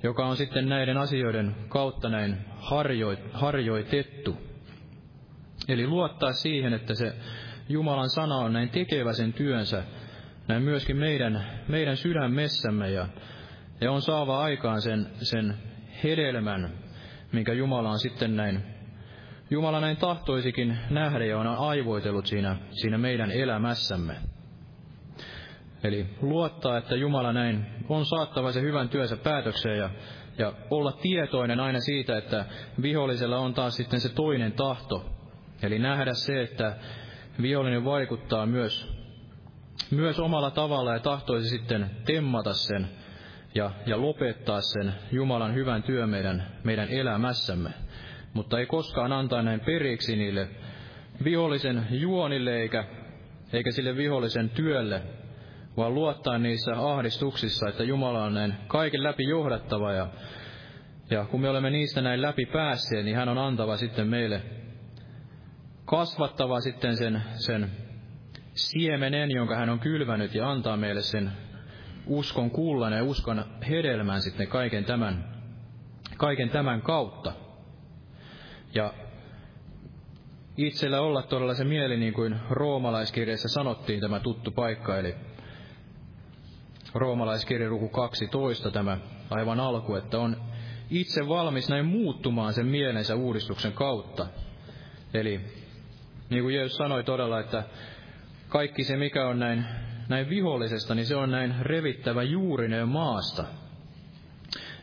[0.03, 4.37] joka on sitten näiden asioiden kautta näin harjoit, harjoitettu.
[5.67, 7.13] Eli luottaa siihen, että se
[7.69, 9.83] Jumalan sana on näin tekevä sen työnsä,
[10.47, 13.07] näin myöskin meidän, meidän sydämessämme ja,
[13.81, 15.57] ja on saava aikaan sen, sen
[16.03, 16.73] hedelmän,
[17.31, 18.76] minkä Jumala on sitten näin,
[19.49, 24.15] Jumala näin tahtoisikin nähdä ja on aivoitellut siinä, siinä meidän elämässämme.
[25.83, 29.89] Eli luottaa, että Jumala näin on saattava se hyvän työnsä päätökseen ja,
[30.37, 32.45] ja olla tietoinen aina siitä, että
[32.81, 35.05] vihollisella on taas sitten se toinen tahto.
[35.61, 36.75] Eli nähdä se, että
[37.41, 38.93] vihollinen vaikuttaa myös,
[39.91, 42.89] myös omalla tavalla ja tahtoisi sitten temmata sen
[43.55, 47.69] ja, ja lopettaa sen Jumalan hyvän työn meidän, meidän elämässämme.
[48.33, 50.47] Mutta ei koskaan antaa näin periksi niille
[51.23, 52.83] vihollisen juonille eikä,
[53.53, 55.01] eikä sille vihollisen työlle,
[55.77, 60.07] vaan luottaa niissä ahdistuksissa, että Jumala on näin kaiken läpi johdattava ja,
[61.09, 64.41] ja kun me olemme niistä näin läpi päässeet, niin hän on antava sitten meille
[65.85, 67.71] kasvattava sitten sen, sen
[68.53, 71.31] siemenen, jonka hän on kylvänyt ja antaa meille sen
[72.05, 75.25] uskon kullan ja uskon hedelmän sitten kaiken tämän,
[76.17, 77.33] kaiken tämän kautta.
[78.75, 78.93] Ja
[80.57, 85.15] itsellä olla todella se mieli, niin kuin roomalaiskirjassa sanottiin, tämä tuttu paikka, eli
[86.93, 88.97] roomalaiskirja luku 12, tämä
[89.29, 90.37] aivan alku, että on
[90.89, 94.27] itse valmis näin muuttumaan sen mielensä uudistuksen kautta.
[95.13, 95.41] Eli
[96.29, 97.63] niin kuin Jeesus sanoi todella, että
[98.49, 99.65] kaikki se, mikä on näin,
[100.09, 103.45] näin vihollisesta, niin se on näin revittävä juurineen maasta.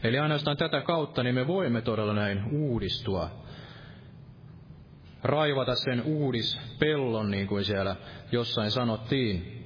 [0.04, 3.43] Eli ainoastaan tätä kautta niin me voimme todella näin uudistua.
[5.24, 7.96] Raivata sen uudispellon, niin kuin siellä
[8.32, 9.64] jossain sanottiin.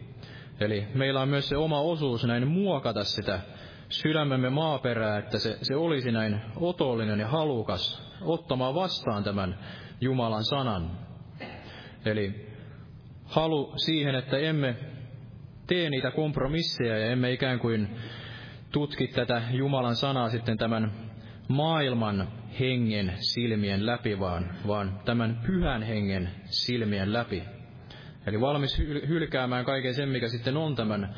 [0.61, 3.41] Eli meillä on myös se oma osuus näin muokata sitä
[3.89, 9.59] sydämemme maaperää, että se, se olisi näin otollinen ja halukas ottamaan vastaan tämän
[10.01, 10.91] Jumalan sanan.
[12.05, 12.47] Eli
[13.25, 14.77] halu siihen, että emme
[15.67, 17.97] tee niitä kompromisseja ja emme ikään kuin
[18.73, 21.08] tutki tätä Jumalan sanaa sitten tämän
[21.49, 22.29] maailman
[22.61, 27.43] hengen silmien läpi, vaan, vaan tämän pyhän hengen silmien läpi.
[28.27, 28.79] Eli valmis
[29.09, 31.15] hylkäämään kaiken sen, mikä sitten on tämän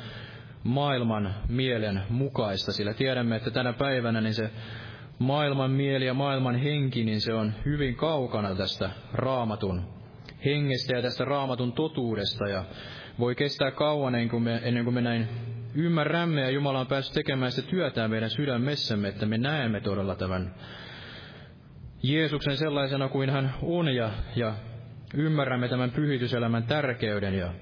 [0.65, 4.51] maailman mielen mukaista, sillä tiedämme, että tänä päivänä niin se
[5.19, 9.83] maailman mieli ja maailman henki, niin se on hyvin kaukana tästä raamatun
[10.45, 12.49] hengestä ja tästä raamatun totuudesta.
[12.49, 12.65] Ja
[13.19, 15.29] voi kestää kauan ennen kuin me, ennen kuin me näin
[15.75, 20.55] ymmärrämme ja Jumala on päässyt tekemään sitä työtään meidän sydämessämme, että me näemme todella tämän
[22.03, 24.55] Jeesuksen sellaisena kuin hän on ja, ja
[25.15, 27.53] ymmärrämme tämän pyhityselämän tärkeyden ja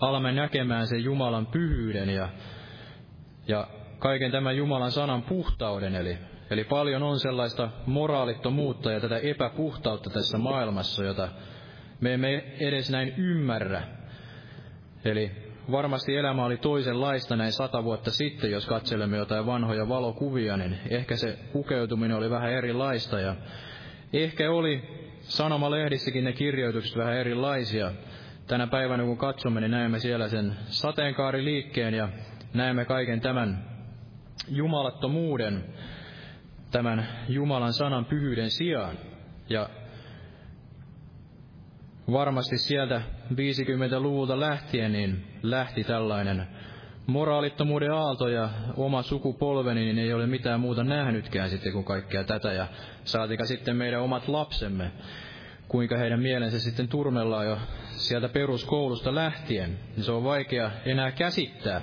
[0.00, 2.28] alamme näkemään sen Jumalan pyhyyden ja,
[3.48, 3.68] ja
[3.98, 5.94] kaiken tämän Jumalan sanan puhtauden.
[5.94, 6.18] Eli,
[6.50, 11.28] eli paljon on sellaista moraalittomuutta ja tätä epäpuhtautta tässä maailmassa, jota
[12.00, 13.82] me emme edes näin ymmärrä.
[15.04, 20.78] Eli varmasti elämä oli toisenlaista näin sata vuotta sitten, jos katselemme jotain vanhoja valokuvia, niin
[20.90, 23.36] ehkä se pukeutuminen oli vähän erilaista ja
[24.12, 24.82] ehkä oli
[25.20, 27.92] sanomalehdissäkin ne kirjoitukset vähän erilaisia.
[28.46, 32.08] Tänä päivänä kun katsomme, niin näemme siellä sen sateenkaariliikkeen ja
[32.54, 33.64] näemme kaiken tämän
[34.48, 35.64] jumalattomuuden,
[36.70, 38.98] tämän Jumalan sanan pyhyyden sijaan.
[39.48, 39.68] Ja
[42.12, 43.02] varmasti sieltä
[43.32, 46.46] 50-luvulta lähtien niin lähti tällainen
[47.06, 52.52] moraalittomuuden aalto ja oma sukupolveni niin ei ole mitään muuta nähnytkään sitten kuin kaikkea tätä
[52.52, 52.66] ja
[53.04, 54.92] saatika sitten meidän omat lapsemme,
[55.68, 57.58] kuinka heidän mielensä sitten turmellaan jo
[57.90, 59.78] sieltä peruskoulusta lähtien.
[59.96, 61.80] Niin se on vaikea enää käsittää,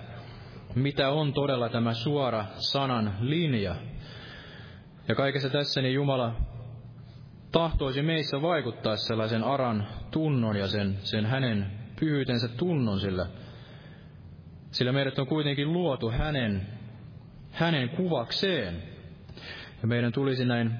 [0.76, 3.76] mitä on todella tämä suora sanan linja.
[5.08, 6.55] Ja kaikessa tässä niin Jumala
[7.56, 13.28] tahtoisi meissä vaikuttaa sellaisen aran tunnon ja sen, sen hänen pyhyytensä tunnon, sillä,
[14.72, 16.68] sillä meidät on kuitenkin luotu hänen,
[17.52, 18.84] hänen kuvakseen.
[19.82, 20.72] Ja meidän tulisi näin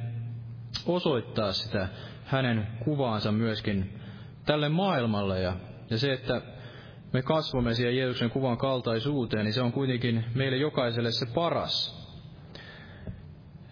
[0.86, 1.88] osoittaa sitä
[2.26, 4.00] hänen kuvaansa myöskin
[4.46, 5.42] tälle maailmalle.
[5.42, 5.54] Ja,
[5.90, 6.42] ja se, että
[7.14, 12.06] me kasvamme siihen Jeesuksen kuvan kaltaisuuteen, niin se on kuitenkin meille jokaiselle se paras.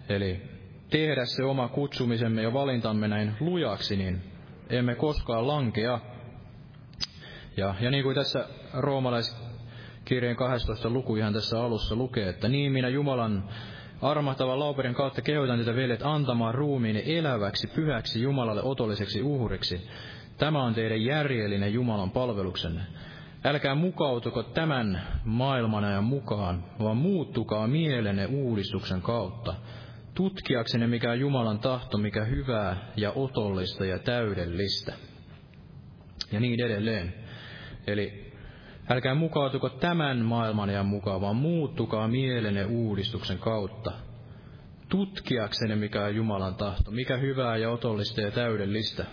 [0.08, 0.53] Eli
[0.90, 4.22] tehdä se oma kutsumisemme ja valintamme näin lujaksi, niin
[4.70, 6.00] emme koskaan lankea.
[7.56, 12.88] Ja, ja niin kuin tässä roomalaiskirjeen 12 luku ihan tässä alussa lukee, että niin minä
[12.88, 13.48] Jumalan
[14.02, 19.88] armahtavan lauperin kautta kehotan teitä veljet antamaan ruumiin eläväksi, pyhäksi Jumalalle otolliseksi uhriksi.
[20.38, 22.80] Tämä on teidän järjellinen Jumalan palveluksenne.
[23.44, 29.54] Älkää mukautuko tämän maailman ajan mukaan, vaan muuttukaa mielenne uudistuksen kautta,
[30.14, 34.92] tutkiaksenne mikä on Jumalan tahto, mikä hyvää ja otollista ja täydellistä.
[36.32, 37.14] Ja niin edelleen.
[37.86, 38.32] Eli
[38.88, 43.92] älkää mukautuko tämän maailman ja mukaan, vaan muuttukaa mielenne uudistuksen kautta.
[44.88, 49.04] Tutkiaksenne mikä on Jumalan tahto, mikä hyvää ja otollista ja täydellistä.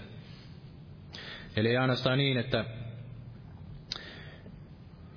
[1.55, 2.65] Eli ei ainoastaan niin, että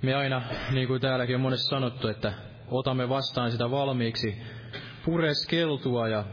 [0.03, 2.33] me aina, niin kuin täälläkin on monesti sanottu, että
[2.71, 4.39] otamme vastaan sitä valmiiksi
[5.05, 6.25] pureskeltua ja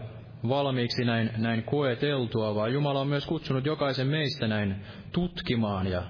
[0.49, 4.75] valmiiksi näin, näin koeteltua, vaan Jumala on myös kutsunut jokaisen meistä näin
[5.11, 6.03] tutkimaan ja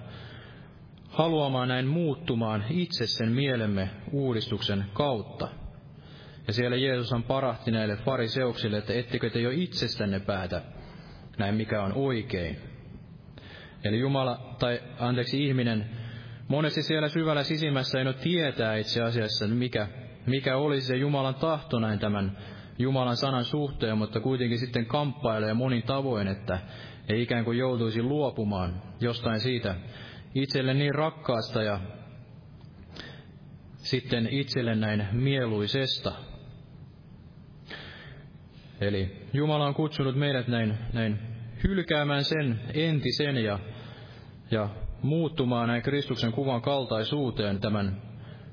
[1.10, 5.48] haluamaan näin muuttumaan itse sen mielemme uudistuksen kautta.
[6.48, 10.62] Ja siellä Jeesushan parahti näille fariseuksille, että ettekö te jo itsestänne päätä
[11.38, 12.58] näin mikä on oikein.
[13.84, 15.90] Eli Jumala, tai anteeksi ihminen,
[16.48, 19.88] monesti siellä syvällä sisimmässä ei ole tietää itse asiassa, mikä
[20.26, 22.38] mikä olisi se Jumalan tahto näin tämän
[22.80, 26.60] Jumalan sanan suhteen, mutta kuitenkin sitten kamppailee monin tavoin, että
[27.10, 29.76] ei ikään kuin joutuisi luopumaan jostain siitä
[30.36, 31.80] itselle niin rakkaasta ja
[33.78, 36.12] sitten itselle näin mieluisesta.
[38.82, 41.20] Eli Jumala on kutsunut meidät näin, näin
[41.64, 43.60] hylkäämään sen entisen ja,
[44.52, 44.70] ja
[45.02, 48.11] muuttumaan näin Kristuksen kuvan kaltaisuuteen tämän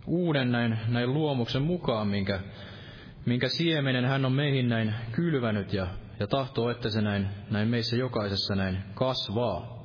[0.09, 2.41] uuden näin, näin luomuksen mukaan, minkä,
[3.27, 5.87] minkä siemenen hän on meihin näin kylvänyt ja,
[6.21, 9.79] ja tahtoo, että se näin, näin meissä jokaisessa näin kasvaa.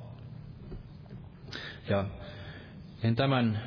[1.89, 2.05] Ja
[3.03, 3.61] en tämän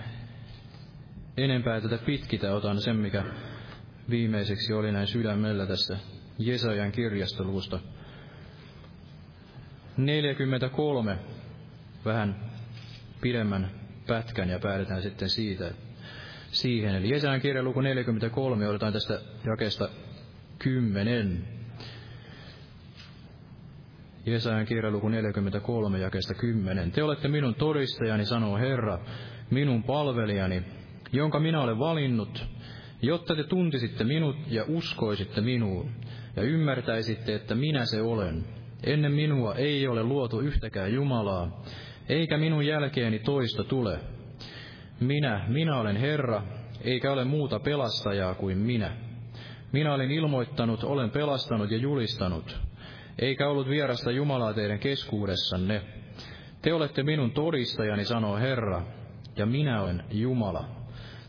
[1.36, 3.24] enempää tätä pitkitä, otan sen, mikä
[4.10, 5.98] viimeiseksi oli näin sydämellä tässä
[6.38, 7.80] Jesajan kirjastoluusta.
[9.96, 11.18] 43,
[12.04, 12.50] vähän
[13.20, 13.70] pidemmän
[14.06, 15.85] pätkän ja päätetään sitten siitä, että
[16.60, 16.94] siihen.
[16.94, 19.88] Eli Jesajan kirja luku 43, otetaan tästä jakesta
[20.58, 21.48] 10.
[24.26, 26.92] Jesajan kirja luku 43, jakesta 10.
[26.92, 28.98] Te olette minun todistajani, sanoo Herra,
[29.50, 30.62] minun palvelijani,
[31.12, 32.46] jonka minä olen valinnut,
[33.02, 35.90] jotta te tuntisitte minut ja uskoisitte minuun,
[36.36, 38.44] ja ymmärtäisitte, että minä se olen.
[38.84, 41.64] Ennen minua ei ole luotu yhtäkään Jumalaa,
[42.08, 44.15] eikä minun jälkeeni toista tule.
[45.00, 46.42] Minä, minä olen Herra,
[46.84, 48.96] eikä ole muuta pelastajaa kuin minä.
[49.72, 52.60] Minä olen ilmoittanut, olen pelastanut ja julistanut,
[53.18, 55.82] eikä ollut vierasta Jumalaa teidän keskuudessanne.
[56.62, 58.82] Te olette minun todistajani, sanoo Herra,
[59.36, 60.68] ja minä olen Jumala.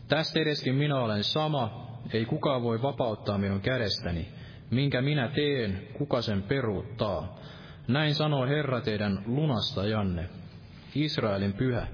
[0.08, 4.28] Tästä edeskin minä olen sama, ei kukaan voi vapauttaa minun kädestäni.
[4.70, 7.38] Minkä minä teen, kuka sen peruuttaa.
[7.88, 10.28] Näin sanoo Herra teidän lunastajanne,
[10.94, 11.86] Israelin pyhä.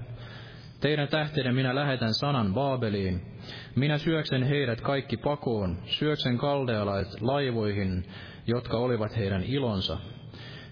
[0.85, 3.21] Teidän tähteiden minä lähetän sanan Baabeliin.
[3.75, 8.05] Minä syöksen heidät kaikki pakoon, syöksen kaldealaiset laivoihin,
[8.47, 9.97] jotka olivat heidän ilonsa.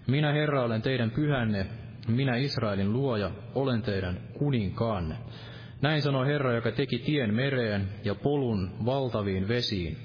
[0.07, 1.65] Minä Herra olen teidän pyhänne,
[2.07, 5.15] minä Israelin luoja, olen teidän kuninkaanne.
[5.81, 9.97] Näin sanoi Herra, joka teki tien mereen ja polun valtaviin vesiin,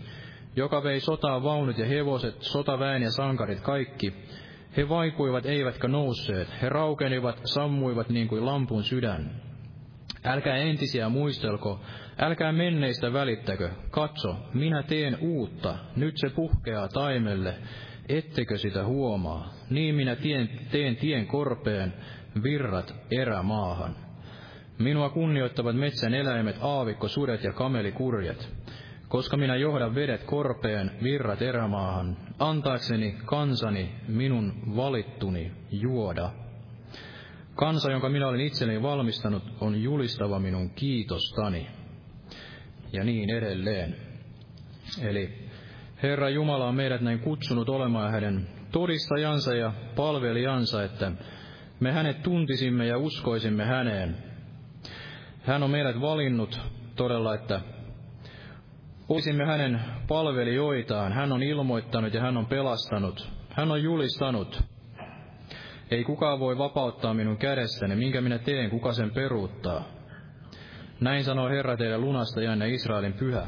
[0.57, 4.15] joka vei sotaa vaunut ja hevoset, sotaväen ja sankarit kaikki.
[4.77, 9.49] He vaikuivat eivätkä nousseet, he raukenivat, sammuivat niin kuin lampun sydän.
[10.25, 11.81] Älkää entisiä muistelko,
[12.19, 17.55] älkää menneistä välittäkö, katso, minä teen uutta, nyt se puhkeaa taimelle,
[18.09, 21.95] ettekö sitä huomaa, niin minä tien, teen tien korpeen,
[22.43, 23.97] virrat erämaahan.
[24.79, 28.49] Minua kunnioittavat metsän eläimet, aavikko, sudet ja kamelikurjet,
[29.09, 36.31] koska minä johdan vedet korpeen, virrat erämaahan, antaakseni kansani, minun valittuni, juoda.
[37.59, 41.67] Kansa, jonka minä olen itselleni valmistanut, on julistava minun kiitostani.
[42.93, 43.97] Ja niin edelleen.
[45.03, 45.49] Eli
[46.03, 51.13] Herra Jumala on meidät näin kutsunut olemaan hänen todistajansa ja palvelijansa, että
[51.81, 54.17] me hänet tuntisimme ja uskoisimme häneen.
[55.43, 56.61] Hän on meidät valinnut
[56.97, 57.61] todella, että
[59.09, 61.13] olisimme hänen palvelijoitaan.
[61.13, 63.29] Hän on ilmoittanut ja hän on pelastanut.
[63.51, 64.78] Hän on julistanut.
[65.91, 69.85] Ei kukaan voi vapauttaa minun kädestäni, minkä minä teen, kuka sen peruuttaa.
[71.01, 73.47] Näin sanoo Herra teidän lunastajanne Israelin pyhä.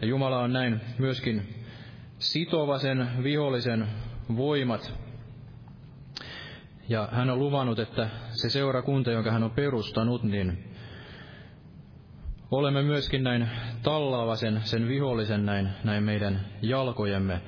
[0.00, 1.64] Ja Jumala on näin myöskin
[2.18, 3.88] sitova sen vihollisen
[4.36, 4.94] voimat.
[6.88, 10.64] Ja hän on luvannut, että se seurakunta, jonka hän on perustanut, niin
[12.50, 13.50] olemme myöskin näin
[13.82, 17.40] tallaava sen, sen vihollisen näin, näin meidän jalkojemme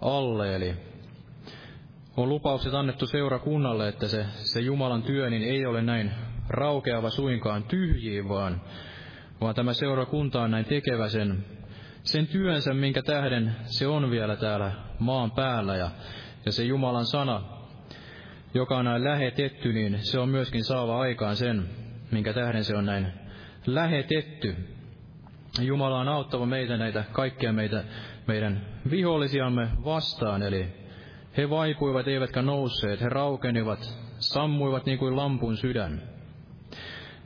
[0.00, 0.56] alle.
[0.56, 0.91] Eli
[2.16, 6.10] on lupaukset annettu seurakunnalle, että se, se Jumalan työ niin ei ole näin
[6.48, 8.60] raukeava suinkaan tyhjiin, vaan,
[9.40, 11.44] vaan tämä seurakunta on näin tekevä sen,
[12.02, 15.76] sen työnsä, minkä tähden se on vielä täällä maan päällä.
[15.76, 15.90] Ja,
[16.46, 17.42] ja se Jumalan sana,
[18.54, 21.68] joka on näin lähetetty, niin se on myöskin saava aikaan sen,
[22.10, 23.06] minkä tähden se on näin
[23.66, 24.56] lähetetty.
[25.60, 27.84] Jumala on auttava meitä näitä kaikkia meitä,
[28.26, 30.81] meidän vihollisiamme vastaan, eli
[31.36, 33.78] he vaipuivat eivätkä nousseet, he raukenivat,
[34.18, 36.02] sammuivat niin kuin lampun sydän.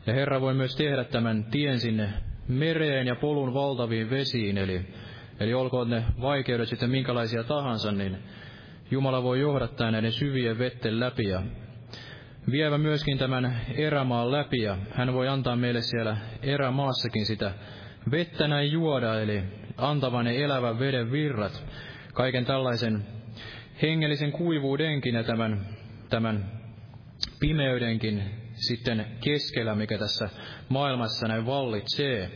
[0.07, 2.13] Ja Herra voi myös tehdä tämän tien sinne
[2.49, 4.81] mereen ja polun valtaviin vesiin, eli,
[5.41, 8.19] eli olkoon ne vaikeudet sitten minkälaisia tahansa, niin
[8.91, 11.43] Jumala voi johdattaa näiden syvien vetten läpi ja
[12.51, 14.63] vievä myöskin tämän erämaan läpi.
[14.63, 17.53] Ja hän voi antaa meille siellä erämaassakin sitä
[18.11, 19.43] vettä näin juoda, eli
[19.77, 21.65] antavan ne elävän veden virrat,
[22.15, 23.07] kaiken tällaisen
[23.83, 25.67] hengellisen kuivuudenkin ja tämän,
[26.09, 26.51] tämän
[27.41, 28.23] pimeydenkin
[28.55, 30.29] sitten keskellä, mikä tässä
[30.69, 32.31] maailmassa näin vallitsee.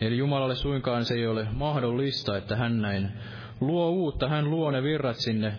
[0.00, 3.12] Eli Jumalalle suinkaan se ei ole mahdollista, että hän näin
[3.60, 5.52] luo uutta, hän luo ne virrat sinne,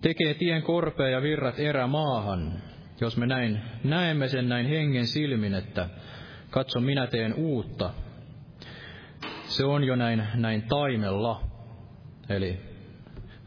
[0.00, 2.52] tekee tien korpea ja virrat erämaahan.
[3.00, 5.88] Jos me näin näemme sen näin hengen silmin, että
[6.50, 7.90] katso minä teen uutta,
[9.46, 11.40] se on jo näin, näin taimella.
[12.28, 12.73] Eli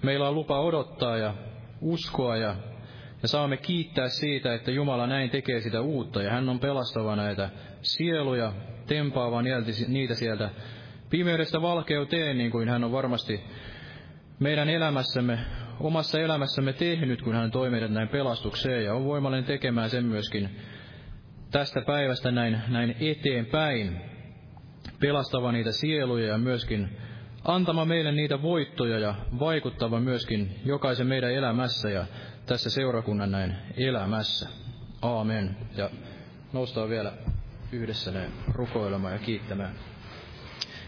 [0.04, 1.34] meillä on lupa odottaa ja
[1.82, 2.56] uskoa ja
[3.22, 7.50] ja saamme kiittää siitä, että Jumala näin tekee sitä uutta, ja hän on pelastava näitä
[7.82, 8.54] sieluja,
[8.88, 9.41] tempaava
[9.88, 10.50] niitä sieltä
[11.10, 13.43] pimeydestä valkeuteen, niin kuin hän on varmasti
[14.39, 15.39] meidän elämässämme,
[15.80, 20.50] omassa elämässämme tehnyt, kun hän toi meidät näin pelastukseen, ja on voimallinen tekemään sen myöskin
[21.52, 24.02] tästä päivästä näin, näin eteenpäin,
[25.00, 26.89] pelastava niitä sieluja ja myöskin
[27.48, 32.06] antama meille niitä voittoja ja vaikuttava myöskin jokaisen meidän elämässä ja
[32.45, 34.50] tässä seurakunnan näin elämässä.
[35.02, 35.58] Aamen.
[35.78, 35.89] Ja
[36.54, 37.14] noustaan vielä
[37.72, 39.76] yhdessä näin rukoilemaan ja kiittämään.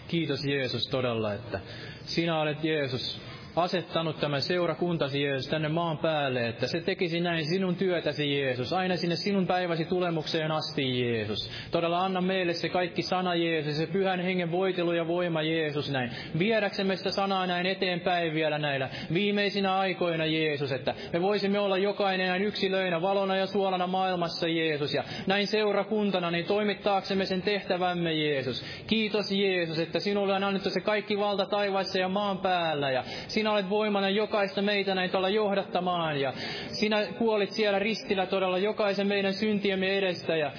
[0.08, 1.60] Kiitos Jeesus todella, että
[2.06, 3.22] sinä olet Jeesus
[3.56, 8.96] asettanut tämän seurakuntasi Jeesus tänne maan päälle, että se tekisi näin sinun työtäsi Jeesus, aina
[8.96, 11.52] sinne sinun päiväsi tulemukseen asti Jeesus.
[11.72, 16.12] Todella anna meille se kaikki sana Jeesus, se pyhän hengen voitelu ja voima Jeesus näin.
[16.40, 22.28] Viedäksemme sitä sanaa näin eteenpäin vielä näillä viimeisinä aikoina Jeesus, että me voisimme olla jokainen
[22.28, 24.94] näin yksilöinä, valona ja suolana maailmassa Jeesus.
[24.94, 28.66] Ja näin seurakuntana niin toimittaaksemme sen tehtävämme Jeesus.
[28.88, 32.92] Kiitos Jeesus, että sinulle on annettu se kaikki valta taivaissa ja maan päällä.
[32.92, 36.34] Ja sinä olet voimana jokaista meitä näin tuolla johdattamaan ja
[36.68, 40.52] sinä kuolit siellä ristillä todella jokaisen meidän syntiemme edestä ja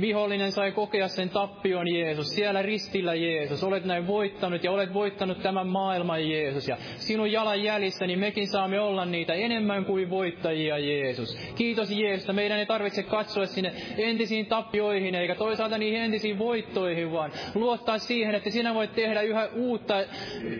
[0.00, 5.42] vihollinen sai kokea sen tappion Jeesus, siellä ristillä Jeesus, olet näin voittanut ja olet voittanut
[5.42, 10.78] tämän maailman Jeesus ja sinun jalan jäljissä, niin mekin saamme olla niitä enemmän kuin voittajia
[10.78, 11.38] Jeesus.
[11.56, 17.32] Kiitos Jeesus, meidän ei tarvitse katsoa sinne entisiin tappioihin eikä toisaalta niihin entisiin voittoihin, vaan
[17.54, 19.94] luottaa siihen, että sinä voit tehdä yhä uutta,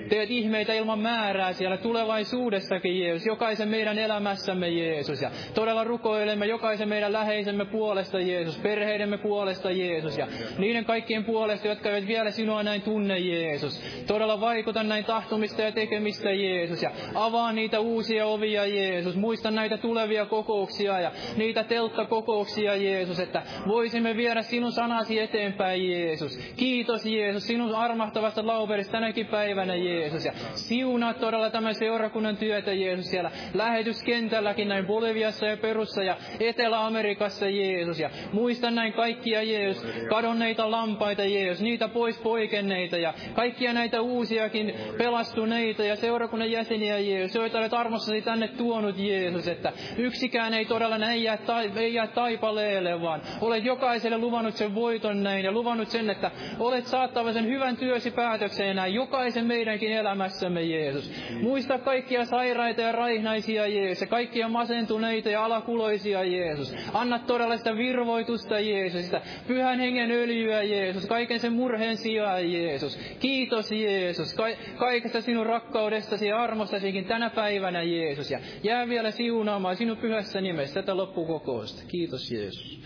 [0.09, 5.22] teet ihmeitä ilman määrää siellä tulevaisuudessakin, Jeesus, jokaisen meidän elämässämme, Jeesus.
[5.22, 10.18] Ja todella rukoilemme jokaisen meidän läheisemme puolesta, Jeesus, perheidemme puolesta, Jeesus.
[10.18, 10.26] Ja
[10.59, 13.80] niiden kaikkien puolesta, jotka eivät vielä sinua näin tunne, Jeesus.
[14.06, 16.82] Todella vaikuta näin tahtomista ja tekemistä, Jeesus.
[16.82, 19.16] Ja avaa niitä uusia ovia, Jeesus.
[19.16, 26.38] Muista näitä tulevia kokouksia ja niitä telttakokouksia, Jeesus, että voisimme viedä sinun sanasi eteenpäin, Jeesus.
[26.56, 30.24] Kiitos, Jeesus, sinun armahtavasta lauperista tänäkin päivänä, Jeesus.
[30.24, 37.49] Ja siunaa todella tämän seurakunnan työtä, Jeesus, siellä lähetyskentälläkin näin Boliviassa ja Perussa ja Etelä-Amerikassa,
[37.49, 38.01] Jeesus.
[38.01, 44.74] Ja muista näin kaikkia, Jeesus, kadonneita lampaita, Jeesus, niitä pois poikenneita ja kaikkia näitä uusiakin
[44.99, 50.99] pelastuneita ja seurakunnan jäseniä, Jeesus, joita olet armossasi tänne tuonut, Jeesus, että yksikään ei todella
[50.99, 55.88] näin jää, ta- ei jää taipaleelle, vaan olet jokaiselle luvannut sen voiton näin ja luvannut
[55.88, 61.11] sen, että olet saattava sen hyvän työsi päätökseen näin jokaisen meidänkin elämässämme, Jeesus.
[61.43, 66.74] Muista kaikkia sairaita ja raihnaisia, Jeesus, ja kaikkia masentuneita ja alakuloisia, Jeesus.
[66.93, 72.99] Anna todella sitä virvoitusta, Jeesus, sitä pyhän hengen öljyä, Jeesus, kaiken sen murheen sijaan, Jeesus.
[73.20, 78.30] Kiitos, Jeesus, ka- kaikesta sinun rakkaudestasi ja armostasikin tänä päivänä, Jeesus.
[78.30, 81.82] Ja jää vielä siunaamaan sinun pyhässä nimessä tätä loppukokousta.
[81.89, 82.82] Kiitos, Jeesus.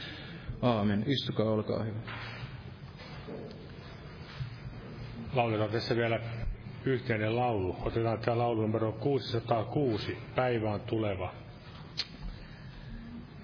[0.63, 1.05] Aamen.
[1.07, 1.99] Istukaa, olkaa hyvä.
[5.35, 6.21] Lauletaan tässä vielä
[6.85, 7.77] yhteinen laulu.
[7.83, 11.33] Otetaan tämä laulu numero 606, Päivä on tuleva.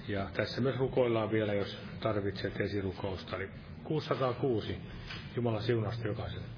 [0.08, 3.36] Ja tässä myös rukoillaan vielä, jos tarvitset esirukousta.
[3.36, 3.48] Eli
[3.84, 4.78] 606,
[5.36, 6.57] Jumala siunasta jokaiselle.